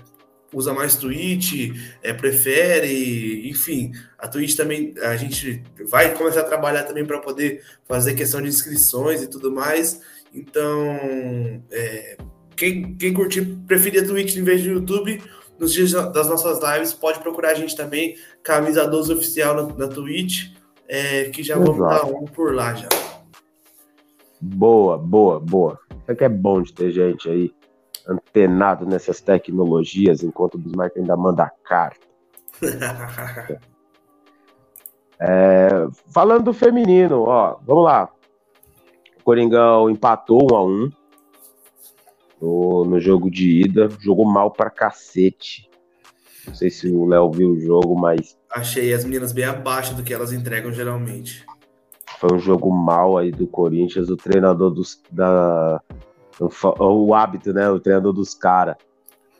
[0.54, 6.84] usa mais Twitch, é, prefere, enfim, a Twitch também a gente vai começar a trabalhar
[6.84, 10.02] também para poder fazer questão de inscrições e tudo mais.
[10.34, 10.98] Então,
[11.72, 12.18] é,
[12.56, 15.22] quem, quem curtir, preferir a Twitch em vez do YouTube,
[15.60, 19.88] nos dias das nossas lives, pode procurar a gente também, Camisa 12 Oficial na, na
[19.88, 20.52] Twitch,
[20.88, 21.74] é, que já Exato.
[21.74, 22.88] vamos dar um por lá já.
[24.40, 25.80] Boa, boa, boa.
[25.90, 27.52] Isso aqui é bom de ter gente aí
[28.08, 32.08] antenado nessas tecnologias, enquanto o Bismarck ainda manda carta.
[35.20, 38.10] é, falando do feminino, ó, vamos lá.
[39.20, 40.89] O Coringão empatou um a um
[42.41, 43.89] no, no jogo de ida.
[44.00, 45.70] Jogou mal pra cacete.
[46.46, 48.38] Não sei se o Léo viu o jogo, mas.
[48.50, 51.46] Achei as meninas bem abaixo do que elas entregam geralmente.
[52.20, 54.10] Foi um jogo mal aí do Corinthians.
[54.10, 55.02] O treinador dos.
[55.12, 55.82] Da,
[56.39, 57.69] o, o hábito, né?
[57.69, 58.76] O treinador dos caras.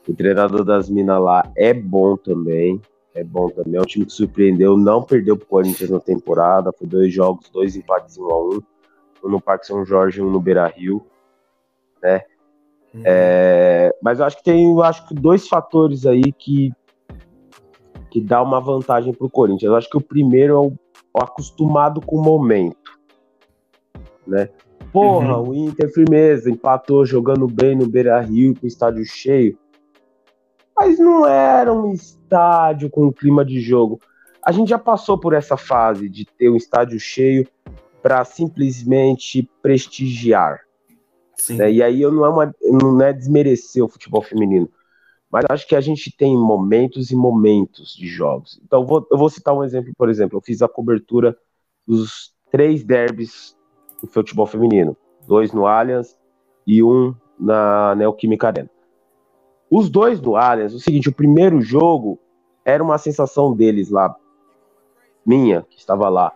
[0.06, 2.80] O treinador das minas lá é bom também.
[3.14, 3.76] É bom também.
[3.76, 4.76] É um time que surpreendeu.
[4.76, 6.72] Não perdeu pro Corinthians na temporada.
[6.72, 8.62] Foi dois jogos, dois empates em um a um.
[9.24, 11.04] Um no Parque São Jorge e um no Beira Rio.
[12.02, 12.22] Né?
[12.94, 13.02] Uhum.
[13.04, 16.72] É, mas eu acho que tem eu acho que dois fatores aí que,
[18.10, 19.70] que dá uma vantagem para o Corinthians.
[19.70, 20.72] Eu acho que o primeiro é o,
[21.12, 22.98] o acostumado com o momento.
[24.26, 24.48] Né?
[24.92, 25.48] Porra, uhum.
[25.48, 29.58] o Inter firmeza, empatou jogando bem no Beira Rio, com o estádio cheio.
[30.76, 34.00] Mas não era um estádio com clima de jogo.
[34.42, 37.46] A gente já passou por essa fase de ter um estádio cheio
[38.02, 40.60] para simplesmente prestigiar.
[41.50, 41.72] Né?
[41.72, 44.68] E aí eu não é, uma, não é desmerecer o futebol feminino,
[45.30, 48.60] mas acho que a gente tem momentos e momentos de jogos.
[48.64, 51.36] Então eu vou, eu vou citar um exemplo, por exemplo, eu fiz a cobertura
[51.86, 53.57] dos três derbys
[54.00, 56.16] do futebol feminino, dois no Allianz
[56.66, 58.70] e um na Neoquímica Arena.
[59.70, 62.18] Os dois do Allianz, o seguinte, o primeiro jogo
[62.64, 64.14] era uma sensação deles lá,
[65.24, 66.32] minha, que estava lá,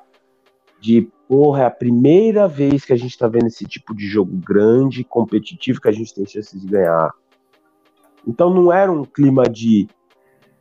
[0.80, 4.36] de porra, é a primeira vez que a gente tá vendo esse tipo de jogo
[4.36, 7.10] grande, competitivo, que a gente tem chances de ganhar.
[8.26, 9.88] Então não era um clima de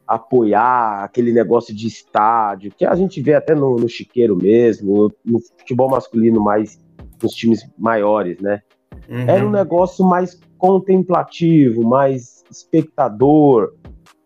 [0.07, 5.39] apoiar aquele negócio de estádio, que a gente vê até no, no chiqueiro mesmo, no
[5.39, 6.79] futebol masculino mais
[7.21, 8.61] nos times maiores, né?
[9.09, 9.29] Uhum.
[9.29, 13.73] Era um negócio mais contemplativo, mais espectador,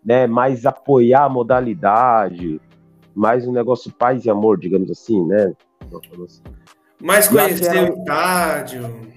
[0.03, 0.27] né?
[0.27, 2.59] Mais apoiar a modalidade,
[3.13, 5.53] mais um negócio paz e amor, digamos assim, né?
[7.01, 9.15] Mais conhecer o estádio.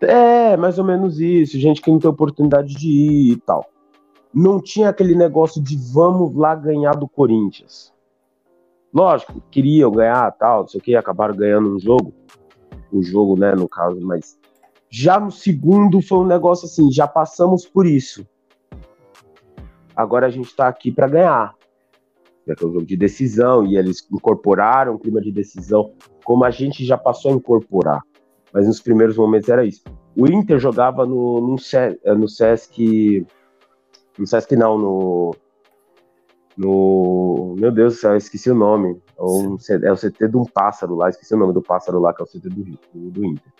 [0.00, 1.58] É, mais ou menos isso.
[1.58, 3.64] Gente que não tem oportunidade de ir e tal.
[4.34, 7.92] Não tinha aquele negócio de vamos lá ganhar do Corinthians.
[8.92, 12.12] Lógico, queriam ganhar tal, não sei o que, acabaram ganhando um jogo.
[12.92, 14.38] O jogo, né, no caso, mas
[14.94, 18.26] Já no segundo foi um negócio assim, já passamos por isso.
[19.96, 21.54] Agora a gente está aqui para ganhar.
[22.46, 26.84] É, um jogo de decisão e eles incorporaram o clima de decisão, como a gente
[26.84, 28.02] já passou a incorporar.
[28.52, 29.82] Mas nos primeiros momentos era isso.
[30.14, 31.56] O Inter jogava no, no,
[32.04, 33.26] é, no Sesc.
[34.18, 35.34] No Sesc não, no.
[36.54, 37.56] No.
[37.58, 39.00] Meu Deus do céu, esqueci o nome.
[39.18, 42.12] É, um, é o CT de um pássaro lá, esqueci o nome do pássaro lá,
[42.12, 43.52] que é o CT do, do, do Inter.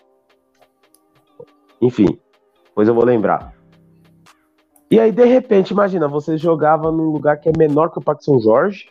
[1.81, 2.19] Enfim,
[2.65, 3.55] depois eu vou lembrar.
[4.91, 8.25] E aí, de repente, imagina, você jogava num lugar que é menor que o Parque
[8.25, 8.91] São Jorge,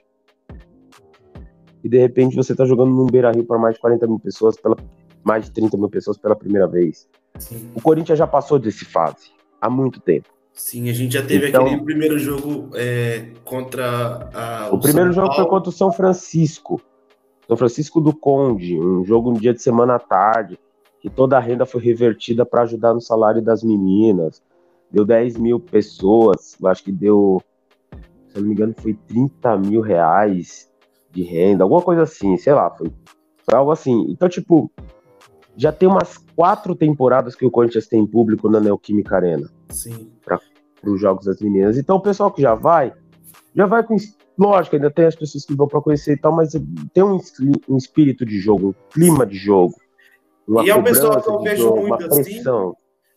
[1.84, 4.58] e de repente você tá jogando num Beira Rio para mais de 40 mil pessoas,
[4.58, 4.76] pela,
[5.24, 7.10] mais de 30 mil pessoas pela primeira vez.
[7.40, 7.72] Sim.
[7.76, 10.30] O Corinthians já passou desse fase há muito tempo.
[10.62, 15.12] Sim, a gente já teve então, aquele primeiro jogo é, contra a, o, o primeiro
[15.12, 16.80] jogo foi contra o São Francisco.
[17.48, 20.60] São Francisco do Conde, um jogo no dia de semana à tarde,
[21.02, 24.42] que toda a renda foi revertida para ajudar no salário das meninas.
[24.90, 27.42] Deu 10 mil pessoas, eu acho que deu,
[28.30, 30.70] se eu não me engano, foi 30 mil reais
[31.10, 32.90] de renda, alguma coisa assim, sei lá, foi,
[33.50, 34.06] foi algo assim.
[34.10, 34.72] Então, tipo,
[35.58, 39.50] já tem umas quatro temporadas que o Corinthians tem público na Neoquímica Arena.
[39.70, 40.12] Sim.
[40.82, 41.78] Para os jogos das meninas.
[41.78, 42.94] Então o pessoal que já vai,
[43.56, 43.96] já vai com.
[44.38, 46.54] Lógico, ainda tem as pessoas que vão para conhecer e tal, mas
[46.94, 47.20] tem um,
[47.70, 49.76] um espírito de jogo, um clima de jogo.
[50.64, 52.42] e é um pessoal que eu vejo jogo, muito assim.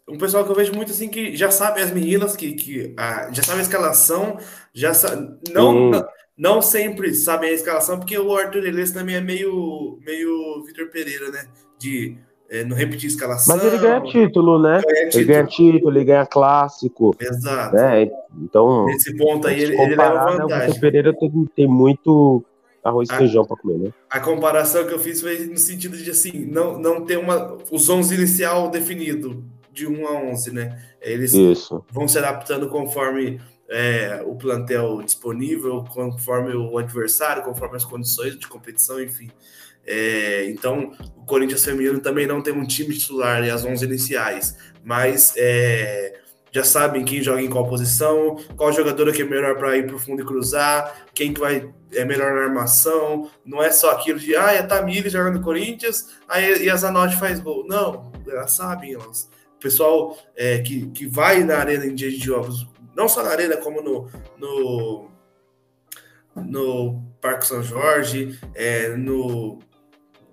[0.07, 3.31] Um pessoal que eu vejo muito assim que já sabe as meninas que, que ah,
[3.33, 4.37] já sabe a escalação,
[4.75, 9.21] já sabe, não, não, não sempre sabem a escalação, porque o Arthur Elias também é
[9.23, 11.47] meio meio Vitor Pereira, né?
[11.79, 12.19] De
[12.55, 13.57] é, não repetir escalação.
[13.57, 14.81] Mas ele ganha título, né?
[14.87, 15.23] Ganha título.
[15.23, 17.17] Ele ganha título, ele ganha clássico.
[17.21, 17.75] Exato.
[17.75, 18.11] Né?
[18.41, 20.69] Então, nesse ponto aí, ele, ele leva né, vantagem.
[20.69, 22.45] Né, o Pereira tem, tem muito
[22.83, 23.93] arroz e feijão para comer, né?
[24.11, 27.89] A comparação que eu fiz foi no sentido de assim, não, não ter uma, os
[27.89, 30.79] 11 inicial definido de 1 a 11, né?
[31.01, 31.85] Eles Isso.
[31.91, 38.47] vão se adaptando conforme é, o plantel disponível, conforme o adversário, conforme as condições de
[38.47, 39.31] competição, enfim.
[39.87, 44.57] É, então, o Corinthians feminino também não tem um time titular e as 11 iniciais,
[44.83, 46.21] mas é,
[46.55, 49.97] já sabem quem joga em qual posição, qual jogador que é melhor para ir para
[49.97, 53.29] o fundo e cruzar, quem que vai é melhor na armação.
[53.45, 56.77] Não é só aquilo de ah, é a Tamires jogando no Corinthians, aí e a
[56.77, 57.67] Zanotti faz gol.
[57.67, 59.29] Não, elas sabem, elas.
[59.57, 63.31] O pessoal é, que, que vai na arena em dia de jogos, não só na
[63.31, 65.11] arena, como no, no,
[66.37, 69.59] no Parque São Jorge, é, no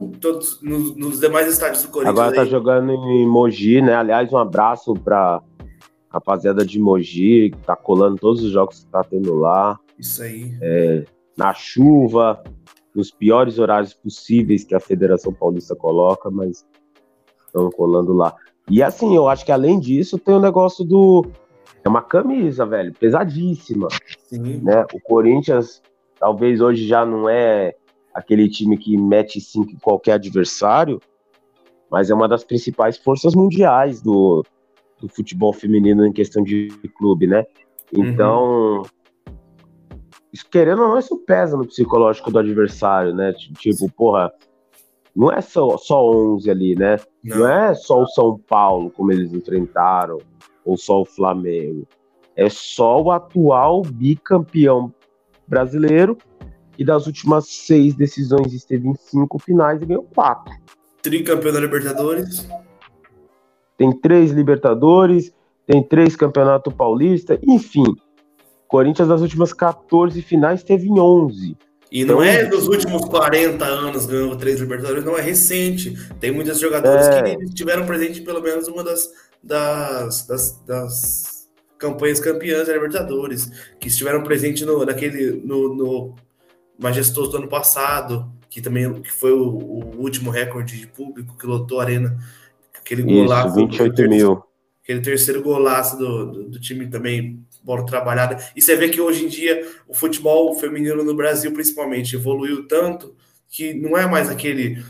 [0.10, 2.18] todos nos, nos, demais estádios do Corinthians.
[2.18, 2.50] Agora tá aí.
[2.50, 3.94] jogando em Mogi, né?
[3.94, 5.42] Aliás, um abraço pra
[6.10, 9.80] rapaziada de Mogi, que tá colando todos os jogos que tá tendo lá.
[9.98, 10.58] Isso aí.
[10.62, 11.06] É,
[11.38, 12.44] na chuva,
[12.94, 16.66] nos piores horários possíveis que a Federação Paulista coloca, mas
[17.46, 18.36] estão colando lá.
[18.70, 21.26] E assim, eu acho que além disso, tem o um negócio do.
[21.84, 23.88] É uma camisa, velho, pesadíssima.
[24.28, 24.62] Sim.
[24.62, 24.86] Né?
[24.94, 25.82] O Corinthians,
[26.20, 27.74] talvez hoje já não é
[28.14, 31.00] aquele time que mete cinco em qualquer adversário,
[31.90, 34.44] mas é uma das principais forças mundiais do,
[35.00, 37.44] do futebol feminino em questão de clube, né?
[37.94, 38.84] Então, uhum.
[40.32, 43.34] isso, querendo ou não, isso pesa no psicológico do adversário, né?
[43.34, 44.32] Tipo, porra,
[45.16, 46.98] não é só, só 11 ali, né?
[47.24, 47.40] Não.
[47.40, 50.20] não é só o São Paulo, como eles enfrentaram,
[50.64, 51.86] ou só o Flamengo.
[52.36, 54.94] É só o atual bicampeão
[55.46, 56.18] brasileiro
[56.78, 60.54] e das últimas seis decisões esteve em cinco finais e ganhou quatro.
[61.02, 62.48] Tricampeão da Libertadores.
[63.78, 65.34] Tem três Libertadores,
[65.66, 67.96] tem três Campeonato Paulista, enfim.
[68.68, 71.58] Corinthians das últimas 14 finais teve em 11.
[71.92, 75.94] E não então, é dos últimos 40 anos ganhando três Libertadores, não é recente.
[76.20, 77.36] Tem muitos jogadores é...
[77.36, 79.12] que tiveram presente pelo menos uma das,
[79.44, 86.16] das, das, das campanhas campeãs da Libertadores, que estiveram presentes no, naquele, no, no
[86.82, 91.46] majestoso do ano passado, que também que foi o, o último recorde de público que
[91.46, 92.18] lotou a arena.
[92.74, 93.56] Aquele Isso, golaço.
[93.56, 94.44] 28 terceiro, mil.
[94.84, 98.38] Aquele terceiro golaço do, do, do, time também, bola trabalhada.
[98.56, 103.16] E você vê que hoje em dia o futebol feminino no Brasil, principalmente, evoluiu tanto
[103.48, 104.84] que não é mais aquele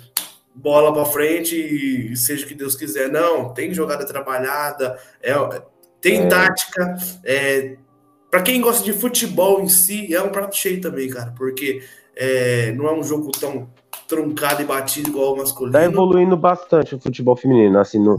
[0.55, 3.11] bola para frente e seja o que Deus quiser.
[3.11, 5.33] Não, tem jogada trabalhada, é,
[5.99, 6.27] tem é.
[6.27, 7.77] tática, é,
[8.31, 11.83] para quem gosta de futebol em si, é um prato cheio também, cara, porque
[12.15, 13.69] é, não é um jogo tão
[14.07, 15.73] truncado e batido igual o masculino.
[15.73, 18.17] Tá evoluindo bastante o futebol feminino, assim, no,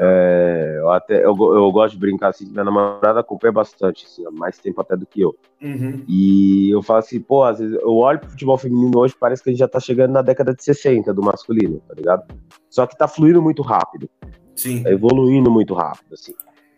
[0.00, 4.30] é, eu até eu, eu gosto de brincar assim, minha namorada acompanha bastante, assim, há
[4.30, 5.34] mais tempo até do que eu.
[5.60, 6.04] Uhum.
[6.06, 9.50] E eu falo assim, pô, às vezes eu olho pro futebol feminino hoje, parece que
[9.50, 12.32] a gente já tá chegando na década de 60 do masculino, tá ligado?
[12.70, 14.08] Só que tá fluindo muito rápido.
[14.54, 14.84] Sim.
[14.84, 16.34] Tá evoluindo muito rápido, assim.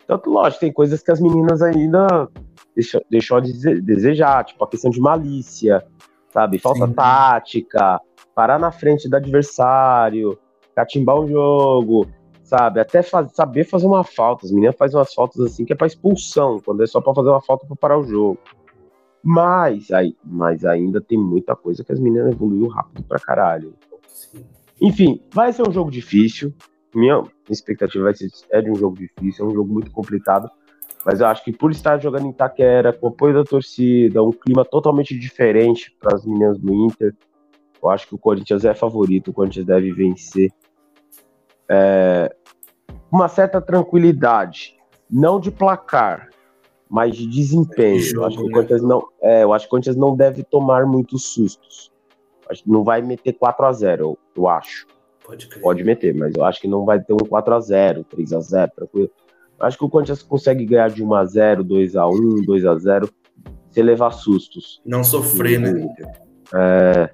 [0.07, 2.27] Tanto, lógico, tem coisas que as meninas ainda
[2.75, 5.85] deixou, deixou a desejar, tipo a questão de malícia,
[6.33, 6.59] sabe?
[6.59, 6.93] Falta Sim.
[6.93, 8.01] tática,
[8.35, 10.39] parar na frente do adversário,
[10.75, 12.07] catimbar o jogo,
[12.43, 12.81] sabe?
[12.81, 14.47] Até faz, saber fazer uma falta.
[14.47, 17.29] As meninas fazem umas faltas assim que é pra expulsão, quando é só pra fazer
[17.29, 18.39] uma falta pra parar o jogo.
[19.23, 23.75] Mas, aí, mas ainda tem muita coisa que as meninas evoluiu rápido pra caralho.
[24.81, 26.55] Enfim, vai ser um jogo difícil.
[26.95, 30.51] Minha expectativa vai ser, é de um jogo difícil, é um jogo muito complicado.
[31.05, 34.33] Mas eu acho que por estar jogando em Itaquera, com o apoio da torcida, um
[34.33, 37.15] clima totalmente diferente para as meninas do Inter,
[37.83, 40.53] eu acho que o Corinthians é favorito, o Corinthians deve vencer.
[41.69, 42.35] É,
[43.11, 44.77] uma certa tranquilidade,
[45.11, 46.29] não de placar,
[46.89, 48.03] mas de desempenho.
[48.15, 48.53] Eu, acho que o né?
[48.53, 51.91] Corinthians não, é, eu acho que o Corinthians não deve tomar muitos sustos.
[52.49, 54.87] Acho que não vai meter 4 a 0 eu, eu acho.
[55.25, 58.33] Pode, Pode meter, mas eu acho que não vai ter um 4 a 0 3
[58.33, 59.11] a 0 tranquilo.
[59.61, 62.79] Acho que o Corinthians consegue ganhar de 1 a 0 2 a 1 2 a
[62.79, 63.11] 0
[63.71, 64.81] sem levar sustos.
[64.85, 65.87] Não sofrer, né?
[66.55, 67.11] É,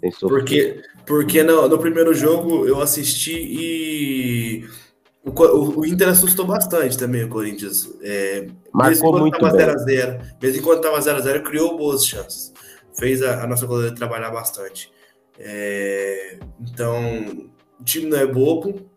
[0.00, 0.38] sem sofrer.
[0.38, 4.64] Porque, porque no, no primeiro jogo eu assisti e
[5.24, 7.92] o, o, o, Inter assustou bastante também o Corinthians.
[8.02, 12.52] É, Marcou mesmo muito tava 0x0, mesmo enquanto estava 0x0, criou boas chances.
[12.98, 14.90] Fez a, a nossa goleira trabalhar bastante.
[15.38, 18.90] É, então, o time não é bobo,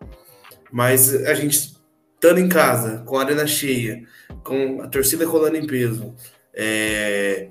[0.72, 1.81] mas a gente
[2.22, 4.04] estando em casa, com a arena cheia,
[4.44, 6.14] com a torcida colando em peso,
[6.54, 7.50] é,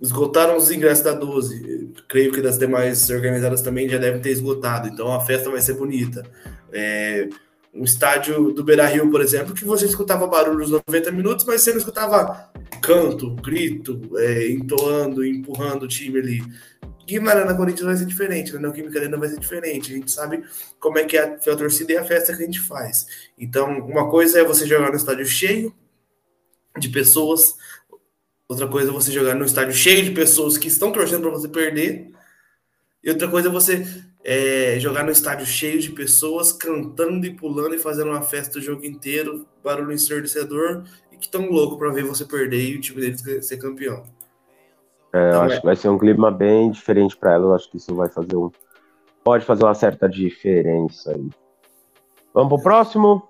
[0.00, 1.92] esgotaram os ingressos da 12.
[2.08, 4.88] Creio que das demais organizadas também já devem ter esgotado.
[4.88, 6.22] Então a festa vai ser bonita.
[6.72, 7.28] É,
[7.74, 11.60] um estádio do Beira Rio, por exemplo, que você escutava barulho nos 90 minutos, mas
[11.60, 16.42] você não escutava canto, grito, é, entoando, empurrando o time ali.
[17.08, 19.92] E na Corinthians vai ser diferente, na Neoquímica Arena vai ser diferente.
[19.92, 20.44] A gente sabe
[20.78, 23.06] como é que é a, a torcida e a festa que a gente faz.
[23.38, 25.74] Então, uma coisa é você jogar no estádio cheio
[26.78, 27.56] de pessoas,
[28.46, 31.48] outra coisa é você jogar no estádio cheio de pessoas que estão torcendo para você
[31.48, 32.12] perder,
[33.02, 33.86] e outra coisa é você
[34.22, 38.62] é, jogar no estádio cheio de pessoas cantando e pulando e fazendo uma festa o
[38.62, 43.00] jogo inteiro, barulho ensurdecedor, e que tão louco para ver você perder e o time
[43.00, 44.17] deles ser campeão.
[45.12, 47.44] É, eu acho que vai ser um clima bem diferente para ela.
[47.46, 48.50] Eu acho que isso vai fazer um.
[49.24, 51.28] Pode fazer uma certa diferença aí.
[52.32, 53.28] Vamos pro próximo?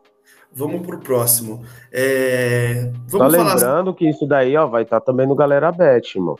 [0.53, 1.63] Vamos pro próximo.
[1.93, 2.91] É...
[3.07, 6.37] Vamos tá lembrando que isso daí ó, vai estar tá também no Galera Bet, irmão.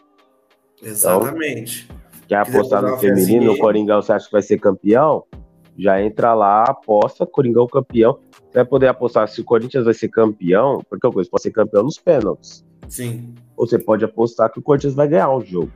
[0.83, 1.87] Exatamente.
[1.89, 5.25] Então, quer apostar no feminino, o Coringão você acha que vai ser campeão?
[5.77, 8.19] Já entra lá, aposta, Coringão campeão.
[8.33, 11.53] Você vai poder apostar se o Corinthians vai ser campeão, porque o Corinthians pode ser
[11.53, 12.65] campeão nos pênaltis.
[12.89, 13.35] Sim.
[13.57, 15.73] Ou você pode apostar que o Corinthians vai ganhar o jogo.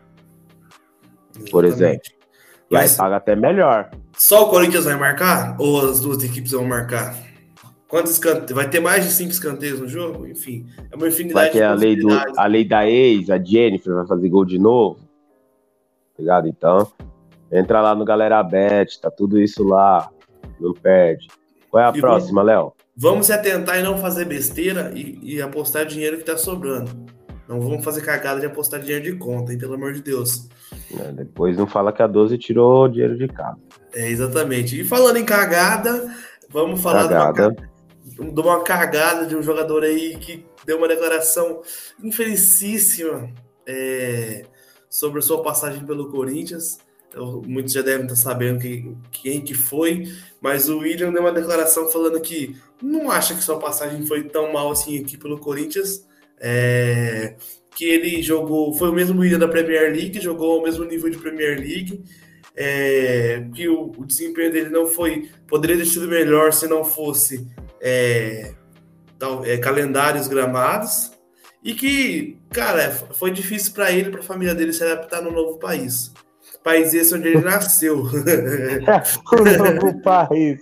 [1.30, 1.50] Exatamente.
[1.50, 2.22] Por exemplo.
[2.70, 3.90] E aí paga até melhor.
[4.16, 5.56] Só o Corinthians vai marcar?
[5.58, 7.14] Ou as duas equipes vão marcar?
[7.86, 8.52] Quantos escanteios?
[8.52, 10.26] Vai ter mais de cinco escanteios no jogo?
[10.26, 13.94] Enfim, é uma infinidade vai ter a lei, do, a lei da ex, a Jennifer
[13.94, 14.98] vai fazer gol de novo.
[16.16, 16.48] Tá ligado?
[16.48, 16.90] Então,
[17.50, 20.10] entra lá no Galera Bet, tá tudo isso lá.
[20.58, 21.28] Não perde.
[21.70, 22.72] Qual é a e próxima, Léo?
[22.96, 26.90] Vamos se atentar e não fazer besteira e, e apostar dinheiro que tá sobrando.
[27.48, 29.58] Não vamos fazer cagada de apostar dinheiro de conta, hein?
[29.58, 30.48] Pelo amor de Deus.
[30.98, 33.58] É, depois não fala que a 12 tirou dinheiro de casa.
[33.94, 34.80] É, exatamente.
[34.80, 36.14] E falando em cagada,
[36.50, 37.50] vamos falar cagada.
[38.04, 41.62] De, uma, de uma cagada de um jogador aí que deu uma declaração
[42.02, 43.28] infelicíssima
[43.66, 44.44] é,
[44.88, 46.78] sobre sua passagem pelo Corinthians.
[47.46, 50.08] Muitos já devem estar sabendo que, quem que foi,
[50.40, 54.52] mas o William deu uma declaração falando que não acha que sua passagem foi tão
[54.52, 56.06] mal assim aqui pelo Corinthians,
[56.40, 57.34] é,
[57.76, 61.18] que ele jogou, foi o mesmo William da Premier League, jogou ao mesmo nível de
[61.18, 62.02] Premier League,
[62.56, 67.46] é, que o, o, desempenho dele não foi, poderia ter sido melhor se não fosse
[67.80, 68.54] é,
[69.18, 71.12] tal, é, calendários gramados,
[71.62, 75.58] e que, cara, foi difícil para ele, para a família dele se adaptar no novo
[75.58, 76.12] país
[76.62, 78.02] país esse onde ele nasceu.
[78.04, 80.60] o novo país.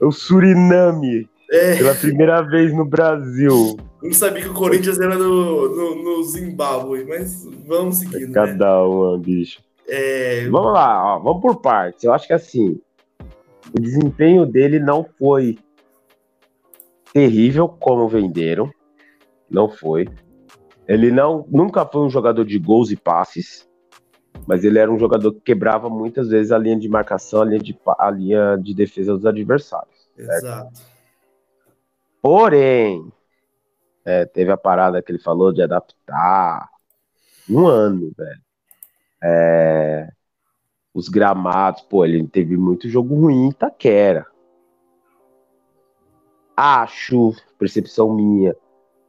[0.00, 1.28] O Suriname.
[1.50, 1.76] É.
[1.76, 3.76] Pela primeira vez no Brasil.
[4.02, 8.30] Não sabia que o Corinthians era no, no, no Zimbábue, mas vamos seguindo.
[8.30, 8.82] É cada né?
[8.82, 9.60] uma, bicho.
[9.86, 10.48] É...
[10.48, 12.04] Vamos lá, ó, vamos por partes.
[12.04, 12.80] Eu acho que assim,
[13.76, 15.58] o desempenho dele não foi
[17.12, 18.70] terrível como venderam.
[19.50, 20.08] Não foi.
[20.88, 23.68] Ele não, nunca foi um jogador de gols e passes
[24.46, 27.60] mas ele era um jogador que quebrava muitas vezes a linha de marcação, a linha
[27.60, 30.08] de, a linha de defesa dos adversários.
[30.16, 30.44] Certo?
[30.44, 30.80] Exato.
[32.20, 33.12] Porém,
[34.04, 36.68] é, teve a parada que ele falou de adaptar.
[37.50, 38.40] Um ano, velho.
[39.22, 40.12] É,
[40.94, 44.26] os gramados, pô, ele teve muito jogo ruim em Itaquera.
[46.56, 48.54] acho, percepção minha,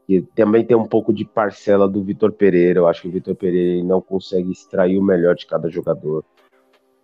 [0.05, 2.79] que também tem um pouco de parcela do Vitor Pereira.
[2.79, 6.23] Eu acho que o Vitor Pereira não consegue extrair o melhor de cada jogador,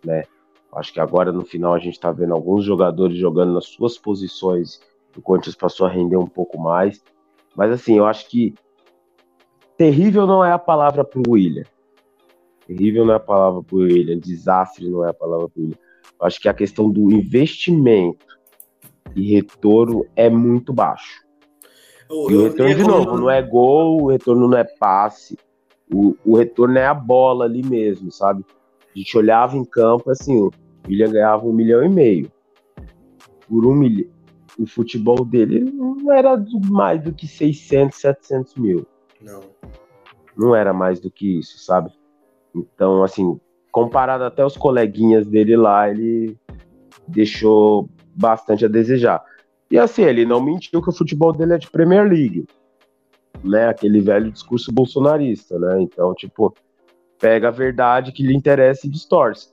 [0.04, 0.24] né?
[0.72, 4.80] Acho que agora no final a gente está vendo alguns jogadores jogando nas suas posições.
[5.16, 7.02] O Corinthians passou a render um pouco mais.
[7.56, 8.54] Mas assim, eu acho que
[9.76, 11.64] terrível não é a palavra para o William.
[12.66, 14.18] Terrível não é a palavra para o William.
[14.18, 15.78] Desastre não é a palavra para o William.
[16.20, 18.38] Eu acho que a questão do investimento
[19.16, 21.29] e retorno é muito baixo.
[22.10, 25.38] Eu, e o retorno, de novo, não é gol, o retorno não é passe.
[25.92, 28.44] O, o retorno é a bola ali mesmo, sabe?
[28.94, 30.50] A gente olhava em campo, assim, o
[30.86, 32.30] William ganhava um milhão e meio.
[33.48, 34.10] Por um milhão.
[34.58, 36.36] O futebol dele não era
[36.68, 38.86] mais do que 600, 700 mil.
[39.22, 39.40] Não.
[40.36, 41.90] Não era mais do que isso, sabe?
[42.54, 43.40] Então, assim,
[43.70, 46.36] comparado até os coleguinhas dele lá, ele
[47.06, 49.22] deixou bastante a desejar.
[49.70, 52.44] E assim, ele não mentiu que o futebol dele é de Premier League,
[53.44, 53.68] né?
[53.68, 55.80] Aquele velho discurso bolsonarista, né?
[55.80, 56.54] Então, tipo,
[57.20, 59.48] pega a verdade que lhe interessa e distorce.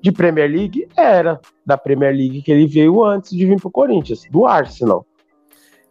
[0.00, 4.22] De Premier League, era da Premier League que ele veio antes de vir pro Corinthians,
[4.30, 5.06] do Arsenal.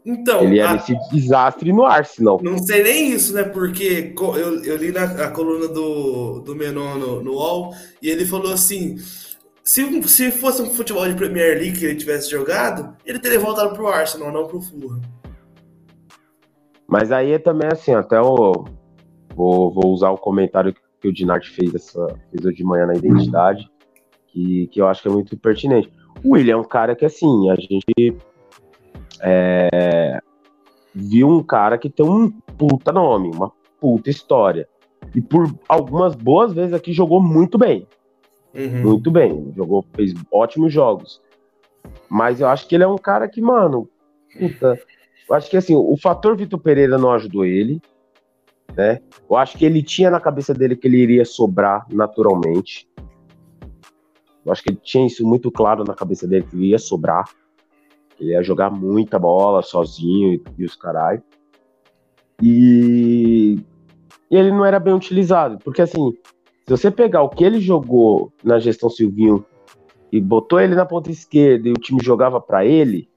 [0.05, 0.75] Então, ele era a...
[0.75, 2.39] esse desastre no Arsenal.
[2.43, 3.43] Não sei nem isso, né?
[3.43, 8.25] Porque eu, eu li na a coluna do, do Menon no, no UOL e ele
[8.25, 8.97] falou assim:
[9.63, 13.73] se, se fosse um futebol de Premier League que ele tivesse jogado, ele teria voltado
[13.73, 15.01] pro Arsenal, não pro Fulham.
[16.87, 18.65] Mas aí é também assim, até o.
[19.33, 23.69] Vou, vou usar o comentário que o Dinart fez, fez hoje de manhã na identidade,
[24.27, 25.91] que, que eu acho que é muito pertinente.
[26.23, 28.17] O William é um cara que, assim, a gente
[29.21, 30.19] é,
[30.93, 34.67] viu um cara que tem um puta nome, uma puta história.
[35.15, 37.87] E por algumas boas vezes aqui jogou muito bem.
[38.53, 38.81] Uhum.
[38.83, 39.53] Muito bem.
[39.55, 41.21] Jogou, fez ótimos jogos.
[42.09, 43.89] Mas eu acho que ele é um cara que, mano,
[44.37, 44.79] puta,
[45.29, 47.81] eu acho que assim, o fator Vitor Pereira não ajudou ele,
[48.75, 48.99] né?
[49.29, 52.87] Eu acho que ele tinha na cabeça dele que ele iria sobrar naturalmente.
[54.45, 57.29] Eu acho que ele tinha isso muito claro na cabeça dele que ele ia sobrar.
[58.19, 61.23] Ele ia jogar muita bola sozinho e, e os caralho.
[62.41, 63.59] E,
[64.29, 66.17] e ele não era bem utilizado, porque assim,
[66.65, 69.45] se você pegar o que ele jogou na gestão Silvinho
[70.11, 73.09] e botou ele na ponta esquerda e o time jogava para ele,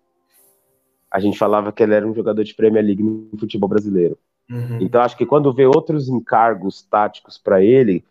[1.11, 4.19] a gente falava que ele era um jogador de Premier League no futebol brasileiro.
[4.51, 4.79] Uhum.
[4.81, 8.05] Então acho que quando vê outros encargos táticos para ele,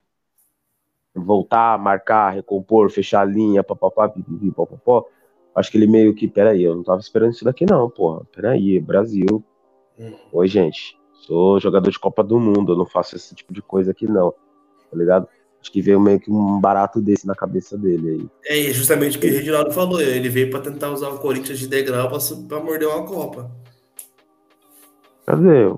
[1.13, 5.07] voltar, marcar, recompor, fechar a linha, papapá, pipipi, papapó,
[5.55, 8.79] acho que ele meio que, peraí, eu não tava esperando isso daqui não, porra, peraí,
[8.79, 9.43] Brasil.
[9.97, 10.15] Uhum.
[10.31, 13.91] Oi, gente, sou jogador de Copa do Mundo, eu não faço esse tipo de coisa
[13.91, 14.33] aqui não
[14.93, 15.27] tá ligado?
[15.59, 18.67] Acho que veio meio que um barato desse na cabeça dele aí.
[18.67, 20.01] É justamente o que o Reginaldo falou.
[20.01, 23.49] Ele veio para tentar usar o Corinthians de degrau para morder uma Copa.
[25.25, 25.73] Cadê?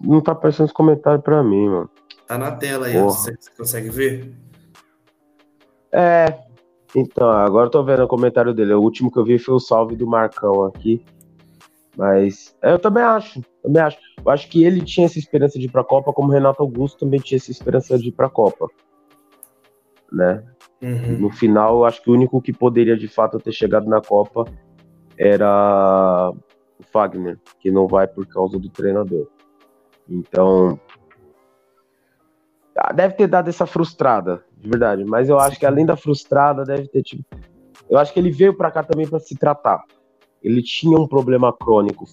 [0.00, 1.90] Não tá aparecendo os comentários para mim, mano.
[2.28, 4.32] Tá na tela aí, você, você consegue ver?
[5.92, 6.38] É.
[6.94, 8.72] Então, agora eu tô vendo o comentário dele.
[8.74, 11.04] O último que eu vi foi o salve do Marcão aqui.
[11.96, 13.98] Mas é, eu também acho, também acho.
[14.24, 16.62] Eu acho que ele tinha essa esperança de ir para a Copa, como o Renato
[16.62, 18.68] Augusto também tinha essa esperança de ir para a Copa,
[20.12, 20.44] né?
[20.82, 21.18] Uhum.
[21.18, 24.44] No final, eu acho que o único que poderia de fato ter chegado na Copa
[25.16, 26.32] era
[26.78, 29.28] o Fagner, que não vai por causa do treinador.
[30.08, 30.78] Então,
[32.76, 35.04] ah, deve ter dado essa frustrada, de verdade.
[35.04, 37.24] Mas eu acho que além da frustrada, deve ter tipo,
[37.88, 39.84] eu acho que ele veio para cá também para se tratar
[40.44, 42.04] ele tinha um problema crônico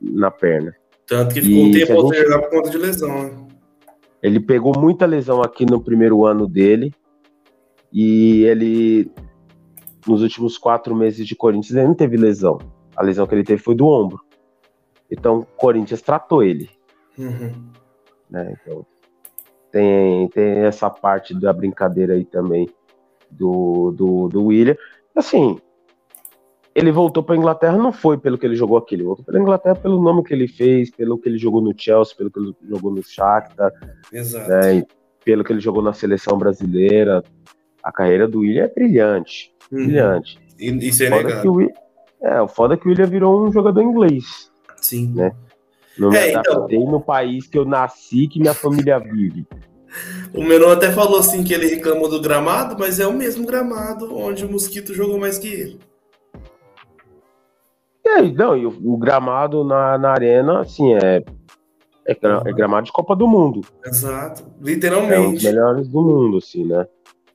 [0.00, 0.76] na perna.
[1.06, 2.28] Tanto que ficou e um tempo gente...
[2.28, 3.46] por conta de lesão, né?
[4.22, 6.94] Ele pegou muita lesão aqui no primeiro ano dele.
[7.92, 9.10] E ele,
[10.06, 12.58] nos últimos quatro meses de Corinthians, ele não teve lesão.
[12.96, 14.20] A lesão que ele teve foi do ombro.
[15.10, 16.70] Então, o Corinthians tratou ele.
[17.18, 17.52] Uhum.
[18.30, 18.56] Né?
[18.62, 18.86] Então,
[19.70, 22.68] tem, tem essa parte da brincadeira aí também
[23.30, 24.76] do, do, do William.
[25.14, 25.58] Assim,
[26.74, 29.38] ele voltou para a Inglaterra não foi pelo que ele jogou aqui, ele voltou para
[29.38, 32.38] a Inglaterra pelo nome que ele fez, pelo que ele jogou no Chelsea, pelo que
[32.38, 33.72] ele jogou no Shakhtar,
[34.12, 34.48] Exato.
[34.48, 34.84] Né,
[35.24, 37.22] pelo que ele jogou na seleção brasileira.
[37.82, 39.86] A carreira do William é brilhante, uhum.
[39.86, 40.38] brilhante.
[40.58, 41.44] Isso é legal.
[41.46, 41.60] O,
[42.22, 44.50] é, o foda é que o William virou um jogador inglês.
[44.76, 45.12] Sim.
[45.14, 45.32] Né?
[45.98, 46.92] Não me é, adaptei então...
[46.92, 49.46] no país que eu nasci, que minha família vive.
[50.32, 54.16] O Menon até falou assim que ele reclamou do gramado, mas é o mesmo gramado
[54.16, 55.91] onde o Mosquito jogou mais que ele.
[58.04, 61.22] É, não, e o, o gramado na, na arena, assim, é,
[62.06, 63.60] é, é, gramado de Copa do Mundo.
[63.84, 65.14] Exato, literalmente.
[65.14, 66.86] É um dos melhores do mundo, assim, né?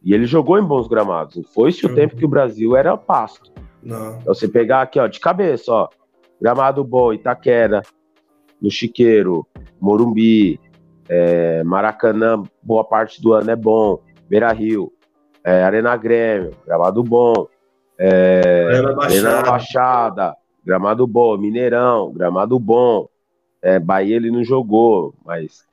[0.03, 1.41] E ele jogou em bons gramados.
[1.53, 1.95] Foi-se o uhum.
[1.95, 3.51] tempo que o Brasil era pasto.
[3.81, 4.17] Não.
[4.17, 5.89] Então, você pegar aqui, ó, de cabeça, ó.
[6.39, 7.81] Gramado bom, Itaquera,
[8.61, 9.47] no Chiqueiro,
[9.79, 10.59] Morumbi,
[11.09, 13.99] é, Maracanã, boa parte do ano é bom,
[14.29, 14.91] Beira Rio,
[15.43, 17.47] é, Arena Grêmio, gramado bom,
[17.97, 19.29] é, Arena, Baixada.
[19.29, 20.35] Arena Baixada,
[20.67, 23.07] gramado bom, Mineirão, gramado bom,
[23.61, 25.65] é, Bahia ele não jogou, mas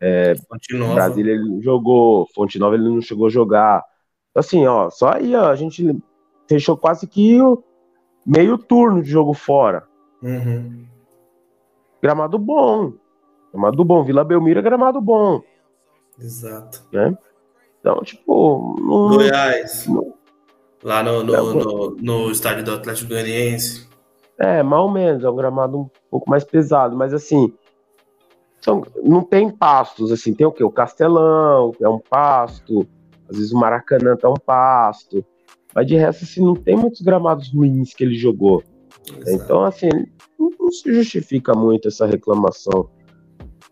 [0.00, 0.34] é,
[0.92, 3.84] Brasília ele não jogou, Fonte Nova ele não chegou a jogar.
[4.34, 5.96] Assim, ó, só aí ó, a gente
[6.48, 7.38] fechou quase que
[8.26, 9.86] meio turno de jogo fora.
[10.20, 10.84] Uhum.
[12.02, 12.94] Gramado bom.
[13.52, 14.02] Gramado bom.
[14.02, 15.42] Vila Belmiro é gramado bom.
[16.18, 16.82] Exato.
[16.92, 17.16] Né?
[17.78, 18.76] Então, tipo.
[18.80, 19.86] Não, Goiás.
[20.82, 23.89] Lá no, no, no, no, estádio do Atlético Goianiense.
[24.40, 25.22] É, mal menos.
[25.22, 26.96] É um gramado um pouco mais pesado.
[26.96, 27.52] Mas assim.
[28.60, 30.62] São, não tem pastos, assim, tem o quê?
[30.62, 32.86] O Castelão, é um pasto,
[33.26, 35.24] às vezes o Maracanã tá um pasto,
[35.74, 38.62] mas de resto, assim, não tem muitos gramados ruins que ele jogou.
[39.08, 39.30] Exato.
[39.30, 39.88] Então, assim,
[40.38, 42.90] não, não, se justifica muito essa reclamação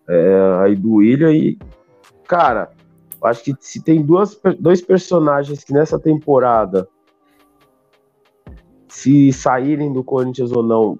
[0.08, 1.58] é, aí do William e,
[2.26, 2.70] cara,
[3.22, 6.88] acho que se tem duas, dois personagens que nessa temporada,
[8.88, 10.98] se saírem do Corinthians ou não,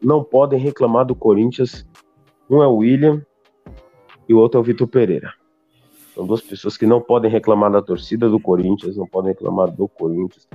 [0.00, 1.86] não podem reclamar do Corinthians,
[2.50, 3.24] um é o William
[4.28, 5.32] e o outro é o Vitor Pereira.
[6.14, 9.88] São duas pessoas que não podem reclamar da torcida do Corinthians, não podem reclamar do
[9.88, 10.46] Corinthians,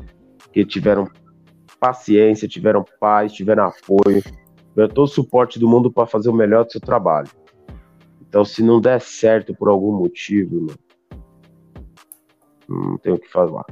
[0.52, 1.10] que tiveram
[1.80, 4.22] paciência, tiveram paz, tiveram apoio,
[4.70, 7.30] tiveram todo o suporte do mundo para fazer o melhor do seu trabalho.
[8.28, 10.80] Então, se não der certo por algum motivo, mano,
[12.68, 13.66] não tem o que falar.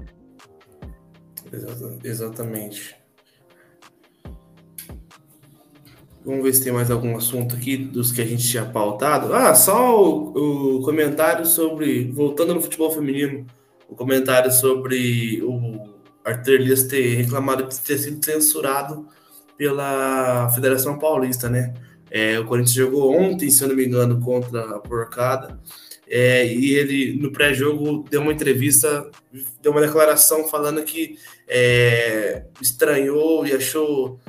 [2.03, 2.95] Exatamente.
[6.25, 9.31] Vamos ver se tem mais algum assunto aqui dos que a gente tinha pautado.
[9.31, 12.11] Ah, só o, o comentário sobre.
[12.11, 13.45] Voltando no futebol feminino,
[13.87, 15.93] o comentário sobre o
[16.23, 19.07] Arthur Elias ter reclamado de ter sido censurado
[19.55, 21.75] pela Federação Paulista, né?
[22.09, 25.59] É, o Corinthians jogou ontem, se eu não me engano, contra a Porcada.
[26.07, 29.09] É, e ele, no pré-jogo, deu uma entrevista,
[29.61, 31.17] deu uma declaração falando que
[31.47, 34.19] é, estranhou e achou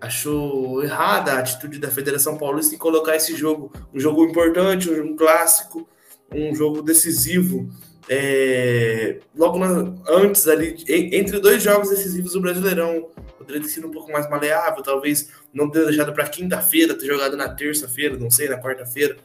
[0.00, 5.16] achou errada a atitude da Federação Paulista em colocar esse jogo, um jogo importante, um
[5.16, 5.88] clássico,
[6.30, 7.70] um jogo decisivo,
[8.08, 13.08] é, logo na, antes ali, entre dois jogos decisivos do Brasileirão.
[13.38, 17.36] Poderia ter sido um pouco mais maleável, talvez não ter deixado para quinta-feira, ter jogado
[17.36, 19.16] na terça-feira, não sei, na quarta-feira,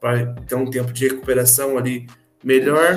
[0.00, 2.06] para ter um tempo de recuperação ali
[2.42, 2.96] melhor.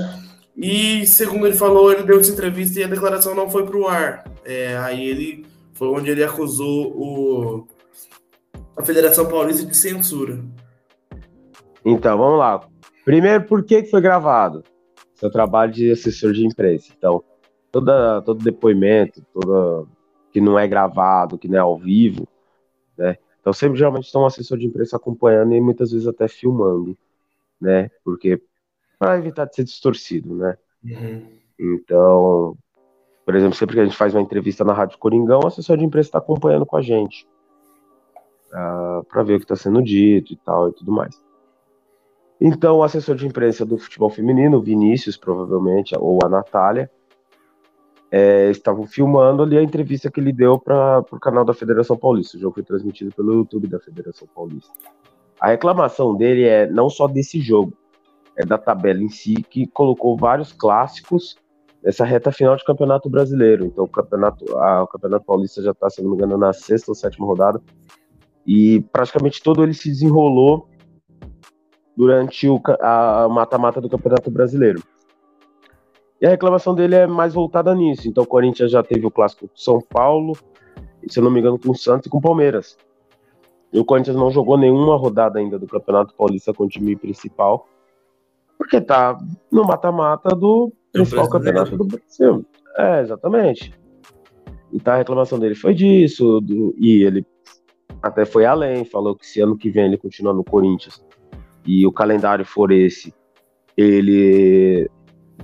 [0.61, 3.87] E segundo ele falou, ele deu essa entrevista e a declaração não foi para o
[3.87, 4.23] ar.
[4.45, 5.43] É, aí ele
[5.73, 7.67] foi onde ele acusou o,
[8.77, 10.39] a Federação Paulista de censura.
[11.83, 12.61] Então, vamos lá.
[13.03, 14.63] Primeiro, por que foi gravado?
[15.15, 16.93] Seu trabalho de assessor de imprensa.
[16.95, 17.23] Então,
[17.71, 19.87] toda, todo depoimento, toda
[20.31, 22.27] que não é gravado, que não é ao vivo,
[22.95, 23.17] né?
[23.39, 26.95] Então, sempre geralmente estão um assessor de imprensa acompanhando e muitas vezes até filmando,
[27.59, 27.89] né?
[28.03, 28.39] Porque
[29.01, 30.55] para evitar de ser distorcido, né?
[30.85, 31.25] Uhum.
[31.59, 32.55] Então,
[33.25, 35.83] por exemplo, sempre que a gente faz uma entrevista na Rádio Coringão, o assessor de
[35.83, 37.25] imprensa está acompanhando com a gente.
[38.51, 41.19] Uh, ah, para ver o que está sendo dito e tal e tudo mais.
[42.39, 46.87] Então, o assessor de imprensa do futebol feminino, o Vinícius, provavelmente, ou a Natália,
[48.11, 52.37] é, estavam filmando ali a entrevista que ele deu para o canal da Federação Paulista.
[52.37, 54.71] O jogo foi transmitido pelo YouTube da Federação Paulista.
[55.39, 57.80] A reclamação dele é não só desse jogo,
[58.37, 61.35] é da tabela em si, que colocou vários clássicos
[61.83, 63.65] nessa reta final de Campeonato Brasileiro.
[63.65, 66.91] Então, o Campeonato, a, o Campeonato Paulista já está, se não me engano, na sexta
[66.91, 67.61] ou sétima rodada.
[68.45, 70.67] E praticamente todo ele se desenrolou
[71.95, 72.59] durante o
[73.29, 74.81] mata-mata do Campeonato Brasileiro.
[76.19, 78.07] E a reclamação dele é mais voltada nisso.
[78.07, 80.37] Então, o Corinthians já teve o clássico com São Paulo,
[81.07, 82.77] se não me engano, com o Santos e com o Palmeiras.
[83.73, 87.67] E o Corinthians não jogou nenhuma rodada ainda do Campeonato Paulista com o time principal,
[88.61, 89.17] porque tá
[89.51, 92.45] no mata-mata do principal campeonato do Brasil.
[92.77, 93.73] É, exatamente.
[94.71, 97.25] Então a reclamação dele foi disso, do, e ele
[98.03, 101.03] até foi além, falou que se ano que vem ele continua no Corinthians
[101.65, 103.11] e o calendário for esse,
[103.75, 104.87] ele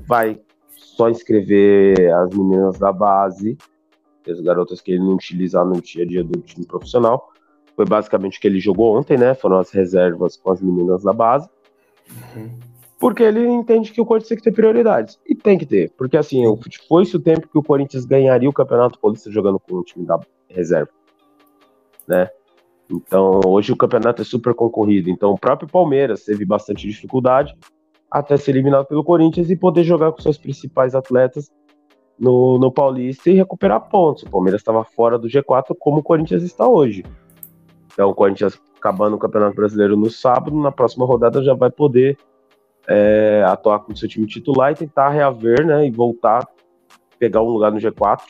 [0.05, 0.39] vai
[0.75, 3.57] só inscrever as meninas da base,
[4.29, 7.31] as garotas que ele não utilizar no dia a dia do time profissional.
[7.75, 9.33] Foi basicamente o que ele jogou ontem, né?
[9.33, 11.49] Foram as reservas com as meninas da base.
[12.35, 12.66] Uhum
[12.99, 15.19] porque ele entende que o Corinthians tem que ter prioridades.
[15.25, 16.43] E tem que ter, porque assim,
[16.87, 20.19] foi-se o tempo que o Corinthians ganharia o Campeonato Paulista jogando com o time da
[20.49, 20.89] reserva,
[22.07, 22.29] né?
[22.89, 25.09] Então, hoje o campeonato é super concorrido.
[25.09, 27.53] Então, o próprio Palmeiras teve bastante dificuldade
[28.09, 31.51] até ser eliminado pelo Corinthians e poder jogar com seus principais atletas
[32.17, 34.23] no, no Paulista e recuperar pontos.
[34.23, 37.03] O Palmeiras estava fora do G4 como o Corinthians está hoje.
[37.93, 42.17] Então, o Corinthians acabando o Campeonato Brasileiro no sábado, na próxima rodada já vai poder
[42.87, 46.47] é, atuar com o seu time titular e tentar reaver, né, e voltar,
[47.19, 48.21] pegar um lugar no G4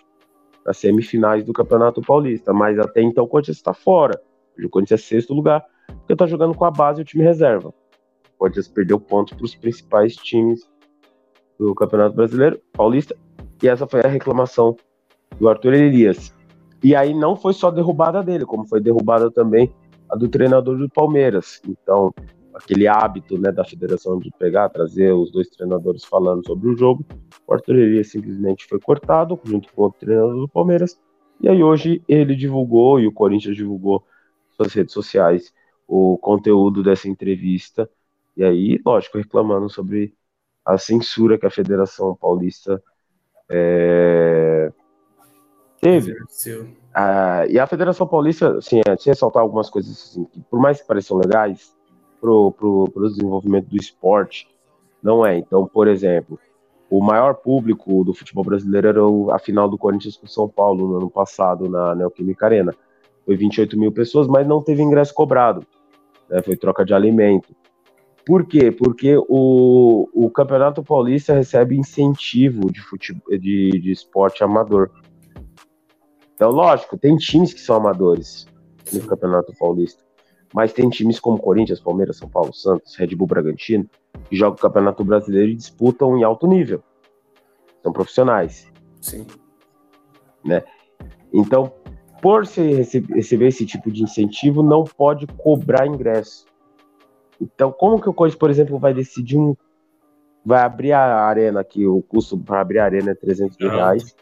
[0.67, 2.51] as semifinais do Campeonato Paulista.
[2.51, 4.21] Mas até então o Corinthians está fora.
[4.61, 7.69] O Corinthians é sexto lugar, porque está jogando com a base e o time reserva.
[7.69, 10.69] O Corinthians perdeu pontos para os principais times
[11.57, 13.15] do Campeonato Brasileiro, Paulista,
[13.63, 14.75] e essa foi a reclamação
[15.39, 16.35] do Arthur Elias.
[16.83, 19.73] E aí não foi só derrubada dele, como foi derrubada também
[20.09, 21.61] a do treinador do Palmeiras.
[21.67, 22.13] Então,
[22.57, 27.05] aquele hábito né, da federação de pegar, trazer os dois treinadores falando sobre o jogo,
[27.45, 30.99] o Arthur Elias simplesmente foi cortado junto com o treinador do Palmeiras.
[31.39, 34.03] E aí hoje ele divulgou e o Corinthians divulgou
[34.55, 35.53] suas redes sociais
[35.87, 37.89] o conteúdo dessa entrevista.
[38.35, 40.13] E aí, lógico, reclamando sobre
[40.65, 42.81] a censura que a Federação Paulista
[43.49, 44.71] é,
[45.79, 46.15] teve.
[46.93, 50.81] Ah, e a Federação Paulista, assim, é, se ressaltar algumas coisas assim, que por mais
[50.81, 51.76] que pareçam legais
[52.19, 54.47] pro, pro, pro desenvolvimento do esporte,
[55.01, 55.37] não é.
[55.37, 56.39] Então, por exemplo,
[56.89, 60.87] o maior público do futebol brasileiro era o, a final do Corinthians com São Paulo
[60.87, 62.73] no ano passado na Neoquímica Arena.
[63.25, 65.65] Foi 28 mil pessoas, mas não teve ingresso cobrado.
[66.29, 67.55] Né, foi troca de alimento.
[68.25, 68.71] Por quê?
[68.71, 74.91] Porque o, o Campeonato Paulista recebe incentivo de, futebol, de, de esporte amador.
[76.35, 78.45] Então, lógico, tem times que são amadores
[78.93, 80.06] no Campeonato Paulista.
[80.53, 83.89] Mas tem times como Corinthians, Palmeiras, São Paulo, Santos, Red Bull Bragantino,
[84.29, 86.81] que jogam o Campeonato Brasileiro e disputam em alto nível.
[87.83, 88.71] São profissionais.
[89.01, 89.25] Sim.
[90.43, 90.63] Né?
[91.33, 91.73] Então,
[92.21, 96.45] por se receber esse tipo de incentivo, não pode cobrar ingresso.
[97.39, 99.55] Então, como que o Corinthians, por exemplo, vai decidir um.
[100.43, 104.15] Vai abrir a arena aqui, o custo para abrir a arena é 300 mil reais,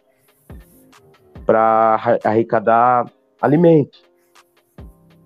[1.45, 3.05] para arrecadar
[3.39, 3.99] alimento.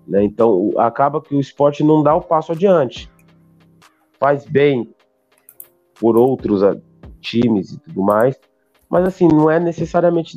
[0.06, 0.24] Né?
[0.24, 3.10] Então, acaba que o esporte não dá o passo adiante.
[4.18, 4.92] Faz bem
[5.98, 6.76] por outros ah,
[7.20, 8.38] times e tudo mais,
[8.88, 10.36] mas assim, não é necessariamente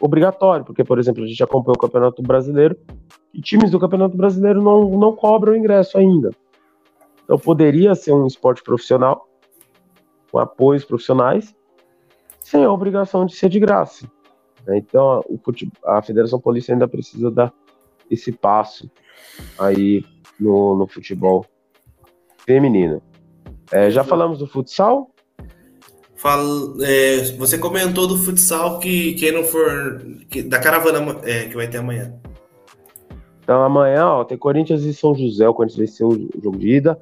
[0.00, 2.76] obrigatório, porque, por exemplo, a gente acompanha o Campeonato Brasileiro
[3.34, 6.30] e times do Campeonato Brasileiro não, não cobram ingresso ainda.
[7.24, 9.28] Então poderia ser um esporte profissional,
[10.32, 11.54] com apoios profissionais,
[12.40, 14.10] sem a obrigação de ser de graça.
[14.66, 14.78] Né?
[14.78, 17.52] Então futebol, a Federação Polícia ainda precisa dar
[18.10, 18.90] esse passo
[19.58, 20.04] aí
[20.38, 21.46] no, no futebol
[22.44, 23.02] feminino.
[23.70, 25.10] É, já falamos do futsal?
[26.16, 26.44] Fala,
[26.84, 30.04] é, você comentou do futsal que quem não for.
[30.28, 32.14] Que, da caravana é, que vai ter amanhã.
[33.42, 35.48] Então amanhã ó, tem Corinthians e São José.
[35.48, 37.00] O Corinthians venceu o jogo de ida.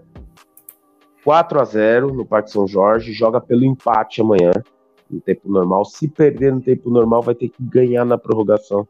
[1.25, 4.53] 4 a 0 no Parque São Jorge, joga pelo empate amanhã,
[5.11, 5.85] no tempo normal.
[5.85, 8.89] Se perder no tempo normal, vai ter que ganhar na prorrogação.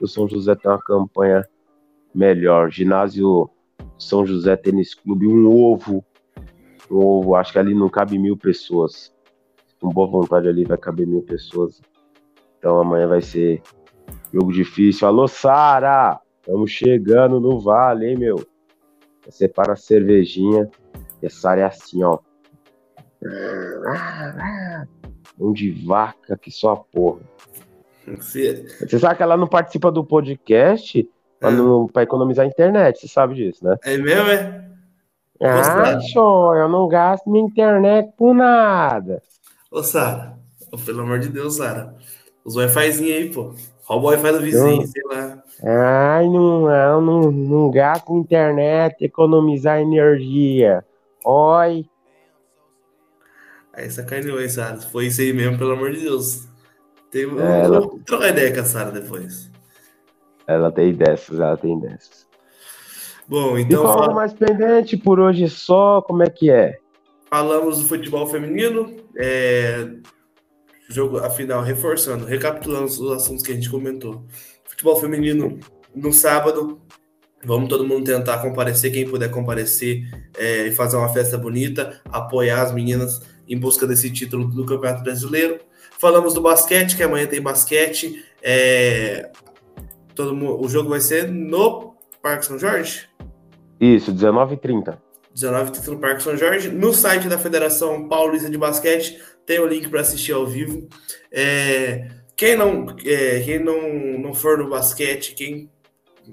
[0.00, 1.46] O São José tem uma campanha
[2.16, 2.70] melhor.
[2.70, 3.50] Ginásio
[3.98, 6.04] São José Tênis Clube, um ovo.
[6.90, 9.12] Um ovo, acho que ali não cabe mil pessoas.
[9.80, 11.80] Com boa vontade ali vai caber mil pessoas.
[12.58, 13.62] Então amanhã vai ser
[14.32, 15.06] jogo difícil.
[15.06, 16.20] Alô, Sara!
[16.40, 18.36] Estamos chegando no Vale, hein, meu?
[19.28, 20.70] Separa a cervejinha
[21.22, 22.18] essa área é assim, ó.
[25.38, 27.20] Mão de vaca que só a porra.
[28.06, 28.64] Você...
[28.78, 31.08] você sabe que ela não participa do podcast
[31.40, 31.92] é.
[31.92, 33.76] para economizar a internet, você sabe disso, né?
[33.84, 34.66] É mesmo, é?
[35.42, 39.22] Ah, show, eu não gasto minha internet por nada.
[39.70, 40.38] Ô, Sara,
[40.84, 41.94] pelo amor de Deus, Sara.
[42.44, 43.54] Os Wi-Fizinho aí, pô.
[43.86, 44.86] Rouba o Wi-Fi do vizinho, eu...
[44.86, 45.42] sei lá.
[45.62, 50.84] Ai, não, não, não, não gasto internet, economizar energia.
[51.24, 51.86] Oi.
[53.72, 54.78] Aí sacaneou, hein, Sara?
[54.78, 56.48] Foi isso aí mesmo, pelo amor de Deus.
[57.10, 57.22] Tem...
[57.22, 57.80] É, ela...
[58.28, 59.50] Ideia com a Sara depois.
[60.46, 62.26] Ela tem dessas, ela tem dessas.
[63.28, 63.82] Bom, então.
[63.82, 64.14] E fala...
[64.14, 66.78] mais pendente por hoje só, como é que é?
[67.28, 69.88] Falamos do futebol feminino, é...
[70.88, 74.24] jogo, afinal, reforçando, recapitulando os assuntos que a gente comentou.
[74.64, 75.58] Futebol feminino
[75.94, 76.80] no sábado,
[77.46, 80.02] Vamos todo mundo tentar comparecer, quem puder comparecer
[80.36, 85.04] é, e fazer uma festa bonita, apoiar as meninas em busca desse título do Campeonato
[85.04, 85.60] Brasileiro.
[85.96, 88.24] Falamos do basquete, que amanhã tem basquete.
[88.42, 89.30] É,
[90.16, 93.08] todo mundo, o jogo vai ser no Parque São Jorge?
[93.78, 94.98] Isso, 19h30.
[95.34, 96.70] 19h30 no Parque São Jorge.
[96.70, 100.88] No site da Federação Paulista de Basquete tem o link para assistir ao vivo.
[101.30, 105.70] É, quem não, é, quem não, não for no basquete, quem.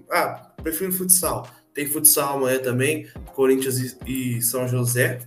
[0.10, 1.48] Ah, prefiro futsal.
[1.74, 5.20] Tem futsal amanhã também, Corinthians e, São José,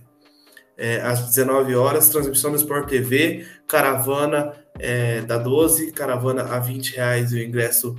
[0.77, 6.95] é, às 19 horas, transmissão do Sport TV, caravana é, da 12, caravana a 20
[6.95, 7.95] reais e o ingresso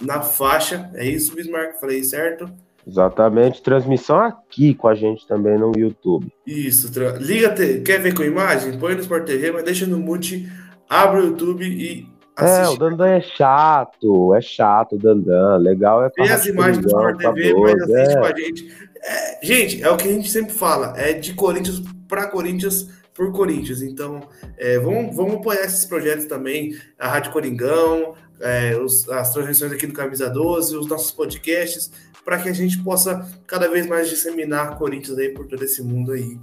[0.00, 0.90] na faixa.
[0.94, 1.80] É isso, Bismarck?
[1.80, 2.50] Falei certo?
[2.86, 6.32] Exatamente, transmissão aqui com a gente também no YouTube.
[6.46, 7.52] Isso, liga,
[7.84, 8.78] quer ver com imagem?
[8.78, 10.48] Põe no Sport TV, mas deixa no mute,
[10.88, 12.64] abre o YouTube e assiste.
[12.64, 16.86] É, o Dandan é chato, é chato o Dandan, legal é Vê as imagens do
[16.86, 18.20] Sport TV, mas assiste é.
[18.20, 18.88] com a gente.
[19.02, 23.32] É, gente, é o que a gente sempre fala, é de Corinthians para Corinthians por
[23.32, 23.82] Corinthians.
[23.82, 24.20] Então,
[24.56, 29.86] é, vamos, vamos apoiar esses projetos também, a Rádio Coringão, é, os, as transmissões aqui
[29.86, 31.90] do Camisa 12, os nossos podcasts,
[32.24, 36.12] para que a gente possa cada vez mais disseminar Corinthians aí por todo esse mundo
[36.12, 36.38] aí.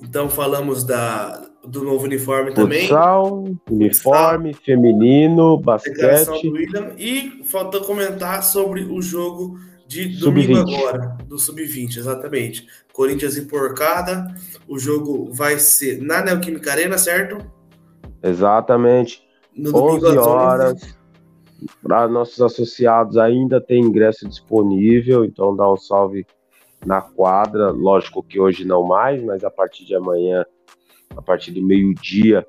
[0.00, 2.82] Então falamos da, do novo uniforme também.
[2.82, 6.48] Futsal, uniforme, Futsal, feminino, basquete.
[6.48, 12.66] William, e faltou comentar sobre o jogo de domingo agora, do Sub-20, exatamente.
[12.92, 14.34] Corinthians emporcada,
[14.68, 17.38] o jogo vai ser na Neoquímica Arena, certo?
[18.22, 19.25] Exatamente.
[19.56, 20.96] No 11 horas.
[21.82, 26.26] Para nossos associados ainda tem ingresso disponível, então dá um salve
[26.84, 27.70] na quadra.
[27.70, 30.44] Lógico que hoje não mais, mas a partir de amanhã,
[31.16, 32.46] a partir do meio-dia,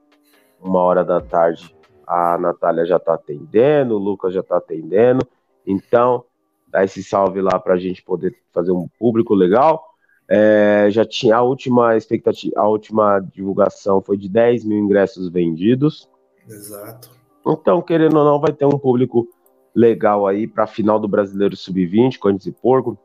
[0.61, 1.73] uma hora da tarde,
[2.05, 5.25] a Natália já está atendendo, o Lucas já está atendendo.
[5.65, 6.25] Então,
[6.67, 9.83] dá esse salve lá para a gente poder fazer um público legal.
[10.29, 16.09] É, já tinha a última expectativa, a última divulgação foi de 10 mil ingressos vendidos.
[16.47, 17.09] Exato.
[17.45, 19.27] Então, querendo ou não, vai ter um público
[19.73, 22.97] legal aí para a final do Brasileiro Sub-20, Corinthians e Porco.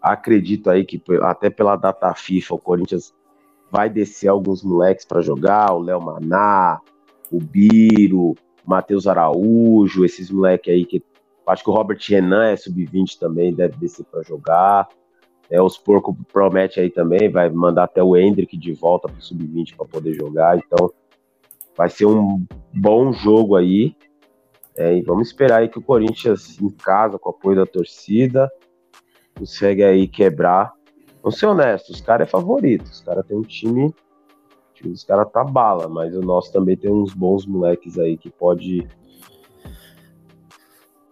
[0.00, 3.14] Acredito aí que até pela data FIFA o Corinthians
[3.70, 6.80] vai descer alguns moleques para jogar, o Léo Maná,
[7.30, 8.34] o Biro,
[8.64, 11.02] Matheus Araújo, esses moleques aí que
[11.46, 14.88] acho que o Robert Renan é sub-20 também, deve descer para jogar.
[15.50, 19.22] É, os Porco promete aí também, vai mandar até o Hendrick de volta para o
[19.22, 20.56] sub-20 para poder jogar.
[20.56, 20.90] Então,
[21.76, 23.94] vai ser um bom jogo aí.
[24.76, 28.50] É, e vamos esperar aí que o Corinthians, em casa, com o apoio da torcida,
[29.34, 30.72] consegue aí quebrar.
[31.22, 32.84] Vamos ser honestos, os caras é favorito.
[32.84, 33.86] Os caras tem um time.
[33.86, 33.94] O
[34.74, 38.30] time dos caras tá bala, mas o nosso também tem uns bons moleques aí que
[38.30, 38.88] pode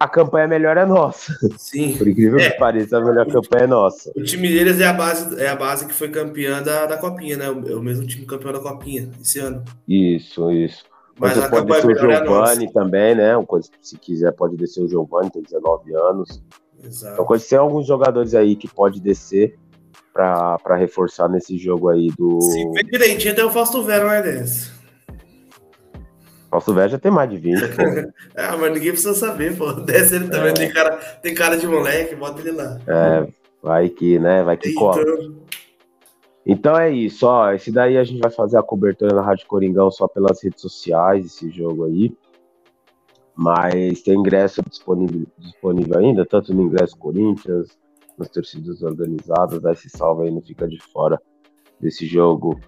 [0.00, 1.36] a campanha melhor é nossa.
[1.58, 1.94] Sim.
[1.98, 2.50] Por incrível é.
[2.50, 4.10] que pareça, a melhor campanha é nossa.
[4.16, 7.36] O time deles é a base, é a base que foi campeã da, da Copinha,
[7.36, 7.50] né?
[7.50, 9.62] O, é o mesmo time campeão da Copinha esse ano.
[9.86, 10.84] Isso, isso.
[11.18, 13.36] Mas, pode descer o é Giovanni é também, né?
[13.36, 16.42] Uma coisa que, se quiser, pode descer o Giovanni, tem 19 anos.
[16.82, 17.12] Exato.
[17.12, 19.58] Então, pode ser alguns jogadores aí que pode descer
[20.14, 22.40] para reforçar nesse jogo aí do.
[22.40, 24.79] Se vê direitinho, tem o Fausto Vera, né, Desse?
[26.50, 27.62] Nosso velho já tem mais de 20.
[28.36, 29.72] ah, mas ninguém precisa saber, pô.
[29.84, 30.54] Desce ele também, é.
[30.54, 32.78] tem, cara, tem cara de moleque, bota ele lá.
[32.86, 33.28] É,
[33.62, 34.42] vai que, né?
[34.42, 35.00] Vai que cola.
[36.44, 37.52] Então é isso, ó.
[37.52, 41.26] Esse daí a gente vai fazer a cobertura na Rádio Coringão só pelas redes sociais,
[41.26, 42.12] esse jogo aí.
[43.34, 47.78] Mas tem ingresso disponível, disponível ainda, tanto no ingresso Corinthians,
[48.18, 49.60] nas torcidas organizadas.
[49.60, 51.20] Dá esse salve aí, não fica de fora
[51.78, 52.60] desse jogo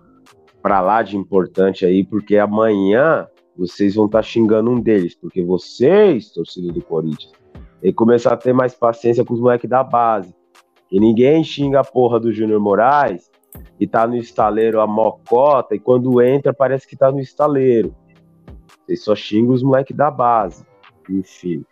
[0.63, 3.27] pra lá de importante aí, porque amanhã
[3.57, 7.33] vocês vão estar tá xingando um deles, porque vocês, torcida do Corinthians,
[7.81, 10.35] que começar a ter mais paciência com os moleques da base.
[10.91, 13.31] E ninguém xinga a porra do Júnior Moraes
[13.79, 17.95] e tá no estaleiro a mocota, e quando entra parece que tá no estaleiro.
[18.87, 20.65] Vocês só xingam os moleques da base.
[21.09, 21.65] Enfim.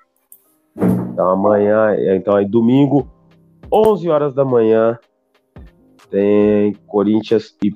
[0.77, 3.09] Então amanhã, então aí domingo,
[3.73, 4.99] 11 horas da manhã,
[6.11, 7.75] tem Corinthians e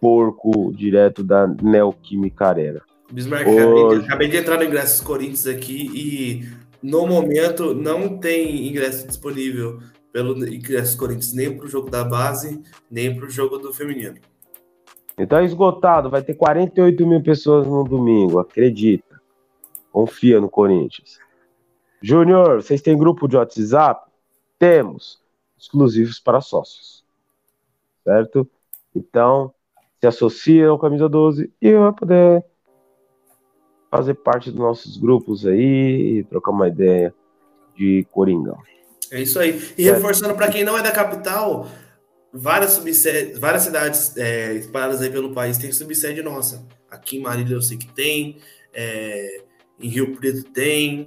[0.00, 2.82] Porco direto da Neoquímica Arena.
[3.10, 6.48] Bismarck, acabei, de, acabei de entrar no Ingressos Corinthians aqui e
[6.82, 9.80] no momento não tem ingresso disponível
[10.12, 14.16] pelo Ingressos Corinthians, nem para o jogo da base, nem para o jogo do feminino.
[15.18, 19.20] Então é esgotado, vai ter 48 mil pessoas no domingo, acredita.
[19.92, 21.18] Confia no Corinthians.
[22.02, 24.10] Júnior, vocês têm grupo de WhatsApp?
[24.58, 25.20] Temos,
[25.58, 27.04] exclusivos para sócios.
[28.02, 28.46] Certo?
[28.94, 29.54] Então,
[30.00, 32.44] se associa ao Camisa 12 e vai poder
[33.96, 37.14] fazer parte dos nossos grupos aí e trocar uma ideia
[37.76, 38.58] de Coringão.
[39.10, 39.60] É isso aí.
[39.78, 41.68] E reforçando para quem não é da capital,
[42.32, 46.66] várias subsedes, várias cidades é, espalhadas aí pelo país tem subsede nossa.
[46.90, 48.38] Aqui em Marília eu sei que tem,
[48.72, 49.42] é,
[49.80, 51.06] em Rio Preto tem,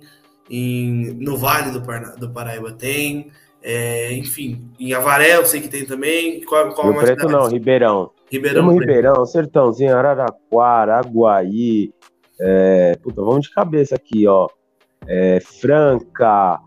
[0.50, 3.32] em, no Vale do, Parna, do Paraíba tem,
[3.62, 6.42] é, enfim, em Avaré eu sei que tem também.
[6.46, 7.34] Qual, qual Rio Preto cidade?
[7.34, 8.12] não, Ribeirão.
[8.30, 11.94] Ribeirão, Ribeirão, Sertãozinho, Araraquara, Aguaí,
[12.40, 14.48] é, puta, vamos de cabeça aqui, ó.
[15.08, 16.60] É, Franca,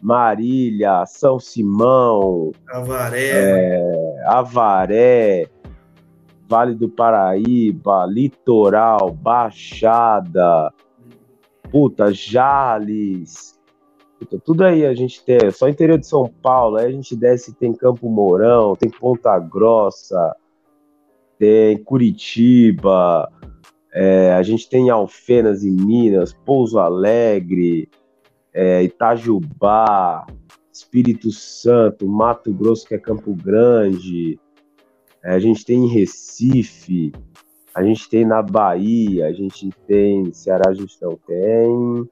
[0.00, 5.48] Marília, São Simão, Avaré, é, Avaré,
[6.48, 10.72] Vale do Paraíba, Litoral, Baixada,
[11.70, 13.58] puta, Jales,
[14.18, 17.52] puta, tudo aí a gente tem, só interior de São Paulo, aí a gente desce,
[17.52, 20.34] tem Campo Mourão, tem Ponta Grossa,
[21.38, 23.30] tem Curitiba,
[23.92, 27.88] é, a gente tem Alfenas em Minas, Pouso Alegre,
[28.52, 30.26] é, Itajubá,
[30.72, 34.38] Espírito Santo, Mato Grosso, que é Campo Grande,
[35.22, 37.12] é, a gente tem Recife,
[37.74, 42.08] a gente tem na Bahia, a gente tem Ceará, a gente não tem.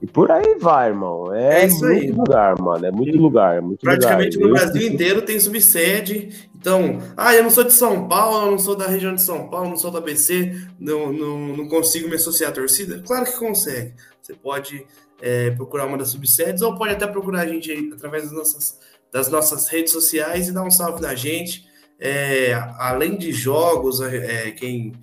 [0.00, 1.34] E por aí vai, irmão.
[1.34, 2.10] É, é isso muito aí.
[2.12, 2.86] lugar, mano.
[2.86, 3.60] É muito lugar.
[3.60, 4.48] Muito Praticamente lugar.
[4.48, 4.94] no Brasil eu...
[4.94, 6.47] inteiro tem subsede.
[6.60, 9.48] Então, ah, eu não sou de São Paulo, eu não sou da região de São
[9.48, 13.00] Paulo, não sou da BC, não, não, não consigo me associar à torcida.
[13.06, 13.94] Claro que consegue.
[14.20, 14.84] Você pode
[15.22, 18.80] é, procurar uma das subsedes ou pode até procurar a gente aí, através das nossas,
[19.12, 21.64] das nossas redes sociais e dar um salve na gente.
[21.96, 24.94] É, além de jogos, é, quem,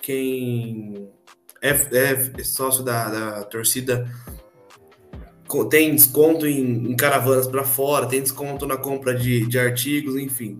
[0.00, 1.10] quem
[1.60, 4.08] é, é sócio da, da torcida
[5.68, 10.58] tem desconto em, em caravanas para fora, tem desconto na compra de, de artigos, enfim.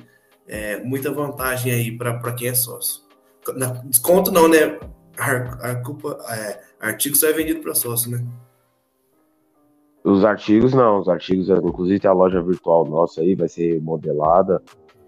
[0.52, 3.02] É, muita vantagem aí para quem é sócio.
[3.84, 4.80] desconto não, né?
[5.16, 8.26] A, a culpa, é, artigo só é vendido para sócio, né?
[10.02, 14.60] Os artigos não, os artigos, inclusive tem a loja virtual nossa aí, vai ser modelada,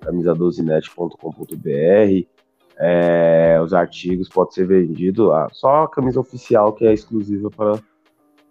[0.03, 2.29] camisa12net.com.br.
[2.79, 5.49] É, os artigos podem ser vendidos lá.
[5.51, 7.81] Só a camisa oficial que é exclusiva para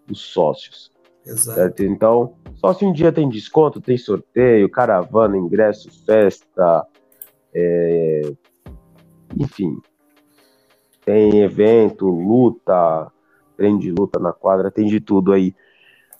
[0.10, 0.92] os sócios.
[1.26, 1.58] Exato.
[1.58, 1.84] Certo?
[1.84, 6.86] Então, só se um dia tem desconto, tem sorteio, caravana, ingresso, festa,
[7.51, 8.32] é...
[9.36, 9.82] enfim.
[11.03, 13.12] Tem evento, luta,
[13.57, 15.55] treino de luta na quadra, tem de tudo aí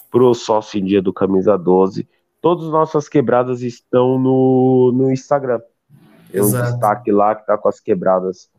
[0.10, 2.10] pro sócio em dia do Camisa 12.
[2.42, 5.62] Todas as nossas quebradas estão no, no Instagram.
[6.32, 8.50] Tem um destaque lá que tá com as quebradas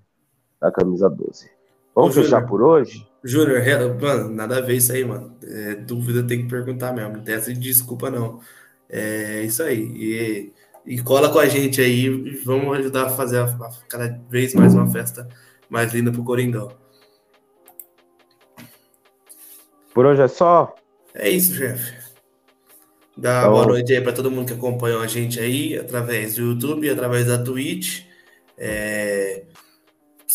[0.60, 1.50] da Camisa 12.
[1.92, 2.48] Vamos Ô, fechar Júnior.
[2.48, 3.11] por hoje?
[3.24, 3.62] Júnior,
[4.00, 5.36] mano, nada a ver isso aí, mano.
[5.44, 7.16] É, dúvida tem que perguntar mesmo.
[7.16, 8.40] Não tem essa de desculpa, não.
[8.88, 9.80] É isso aí.
[9.80, 10.52] E,
[10.84, 12.08] e cola com a gente aí.
[12.44, 15.28] Vamos ajudar a fazer a, a, cada vez mais uma festa
[15.68, 16.70] mais linda pro Coringão.
[19.94, 20.74] Por hoje é só.
[21.14, 22.02] É isso, chefe.
[23.16, 23.52] Dá então...
[23.52, 27.26] boa noite aí para todo mundo que acompanhou a gente aí através do YouTube, através
[27.26, 28.04] da Twitch.
[28.56, 29.44] É...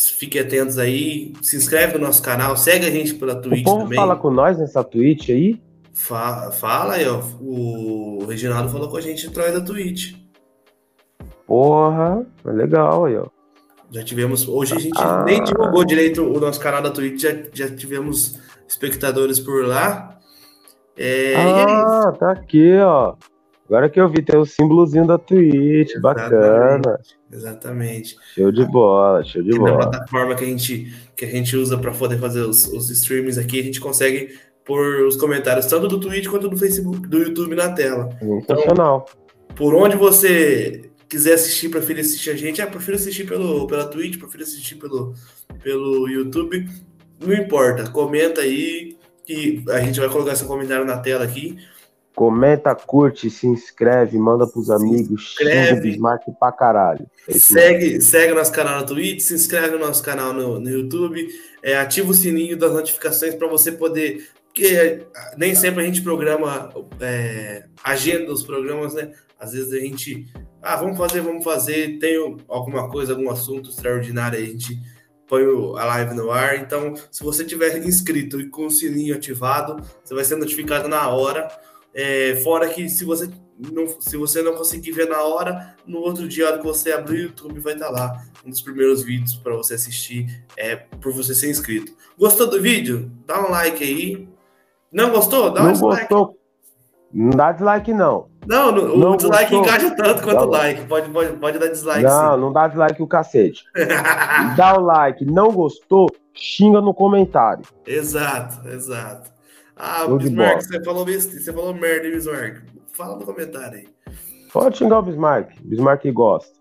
[0.06, 3.84] Fiquem atentos aí, se inscreve no nosso canal, segue a gente pela Twitch o povo
[3.84, 3.96] também.
[3.96, 5.60] fala com nós nessa Twitch aí?
[5.92, 7.20] Fala, fala aí, ó.
[7.42, 10.14] O Reginaldo falou com a gente através da Twitch.
[11.48, 13.28] Porra, é legal aí, ó.
[13.90, 14.48] Já tivemos.
[14.48, 15.24] Hoje a gente ah.
[15.24, 18.38] nem divulgou direito o nosso canal da Twitch, já, já tivemos
[18.68, 20.20] espectadores por lá.
[20.96, 23.16] É, é ah, é tá aqui, ó.
[23.68, 27.00] Agora que eu vi, tem o símbolozinho da Twitch, exatamente, bacana.
[27.32, 28.16] Exatamente.
[28.34, 29.72] Show de bola, show de e bola.
[29.72, 33.38] Na plataforma que a gente, que a gente usa para poder fazer os, os streams
[33.38, 37.56] aqui, a gente consegue pôr os comentários tanto do Twitch quanto do Facebook, do YouTube
[37.56, 38.10] na tela.
[38.20, 39.06] Sensacional.
[39.06, 43.86] Então, por onde você quiser assistir, prefere assistir a gente, ah, prefiro assistir pelo, pela
[43.86, 45.14] Twitch, prefiro assistir pelo,
[45.64, 46.68] pelo YouTube,
[47.26, 51.58] não importa, comenta aí, que a gente vai colocar seu comentário na tela aqui.
[52.18, 57.06] Comenta, curte, se inscreve, manda pros se amigos, xinga o Bismarck pra caralho.
[57.28, 61.28] É segue, segue nosso canal no Twitch, se inscreve no nosso canal no, no YouTube,
[61.62, 64.32] é, ativa o sininho das notificações para você poder.
[64.46, 65.06] Porque
[65.38, 69.12] nem sempre a gente programa é, agenda dos programas, né?
[69.40, 70.26] Às vezes a gente.
[70.60, 72.00] Ah, vamos fazer, vamos fazer.
[72.00, 74.82] Tem alguma coisa, algum assunto extraordinário, a gente
[75.28, 75.44] põe
[75.78, 76.58] a live no ar.
[76.58, 81.08] Então, se você tiver inscrito e com o sininho ativado, você vai ser notificado na
[81.10, 81.48] hora.
[81.94, 86.28] É, fora que se você não, se você não conseguir ver na hora, no outro
[86.28, 89.74] dia, que você abrir o YouTube, vai estar lá um dos primeiros vídeos para você
[89.74, 91.92] assistir, é, por você ser inscrito.
[92.18, 93.12] Gostou do vídeo?
[93.26, 94.30] Dá um like aí.
[94.92, 95.52] Não gostou?
[95.52, 96.02] Dá um não dislike.
[96.02, 96.38] Gostou.
[97.12, 98.28] Não dá dislike, não.
[98.46, 99.64] Não, o não dislike gostou.
[99.64, 100.86] engaja tanto quanto o like.
[100.86, 102.04] Pode, pode, pode dar dislike.
[102.04, 102.42] Não, sim.
[102.42, 103.64] não dá dislike o cacete.
[104.56, 107.64] dá o like, não gostou, xinga no comentário.
[107.86, 109.37] Exato, exato.
[109.78, 112.64] Ah, o Bismarck, você falou, você falou merda, Bismarck.
[112.94, 113.88] Fala no comentário aí.
[114.52, 115.52] Pode xingar o Bismarck.
[115.62, 116.58] Bismarck gosta.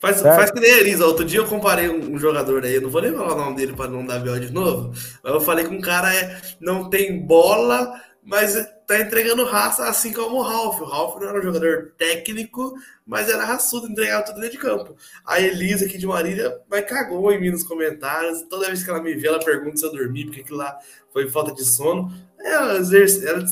[0.00, 1.06] Faz, faz que nem a Elisa.
[1.06, 3.56] Outro dia eu comparei um, um jogador aí, eu não vou nem falar o nome
[3.56, 4.92] dele para não dar BO de novo,
[5.22, 8.54] mas eu falei que um cara é, não tem bola, mas
[8.86, 10.82] tá entregando raça assim como o Ralph.
[10.82, 12.74] O Ralph não era um jogador técnico,
[13.06, 14.94] mas era raçudo, entregava tudo dentro de campo.
[15.24, 18.42] A Elisa aqui de Marília vai cagou em mim nos comentários.
[18.42, 20.78] Toda vez que ela me vê, ela pergunta se eu dormi, porque aquilo lá
[21.10, 22.12] foi falta de sono.
[22.38, 23.42] Ela, exerce, ela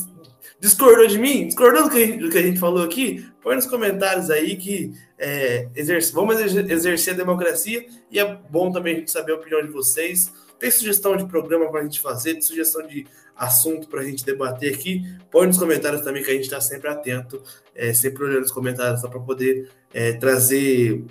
[0.59, 3.27] discordou de mim, discordou do que, do que, a gente falou aqui.
[3.41, 8.95] Põe nos comentários aí que é, exerce, vamos exercer a democracia e é bom também
[8.95, 10.31] a gente saber a opinião de vocês.
[10.59, 13.07] Tem sugestão de programa para a gente fazer, tem sugestão de
[13.37, 16.89] assunto para a gente debater aqui, põe nos comentários também que a gente está sempre
[16.89, 17.41] atento,
[17.75, 21.05] é, sempre olhando os comentários para poder é, trazer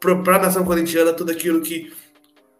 [0.00, 1.92] para a nação corintiana tudo aquilo que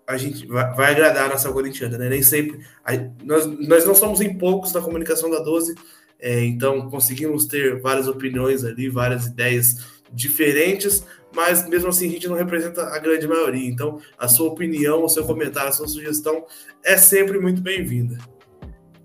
[0.07, 2.09] a gente vai, vai agradar a nação corintiana, né?
[2.09, 2.65] Nem sempre.
[2.85, 2.93] A,
[3.23, 5.75] nós, nós não somos em poucos na comunicação da 12,
[6.21, 12.29] é, então conseguimos ter várias opiniões ali, várias ideias diferentes, mas mesmo assim a gente
[12.29, 13.69] não representa a grande maioria.
[13.69, 16.45] Então, a sua opinião, o seu comentário, a sua sugestão
[16.83, 18.19] é sempre muito bem-vinda.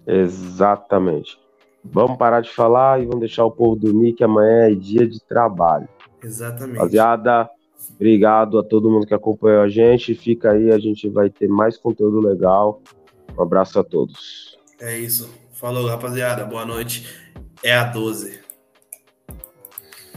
[0.09, 1.39] Exatamente.
[1.83, 5.19] Vamos parar de falar e vamos deixar o povo dormir, que amanhã é dia de
[5.21, 5.87] trabalho.
[6.21, 6.77] Exatamente.
[6.77, 7.49] Rapaziada,
[7.95, 10.15] obrigado a todo mundo que acompanhou a gente.
[10.15, 12.81] Fica aí, a gente vai ter mais conteúdo legal.
[13.37, 14.57] Um abraço a todos.
[14.79, 15.29] É isso.
[15.51, 16.43] Falou, rapaziada.
[16.43, 17.05] Boa noite.
[17.63, 18.48] É a 12.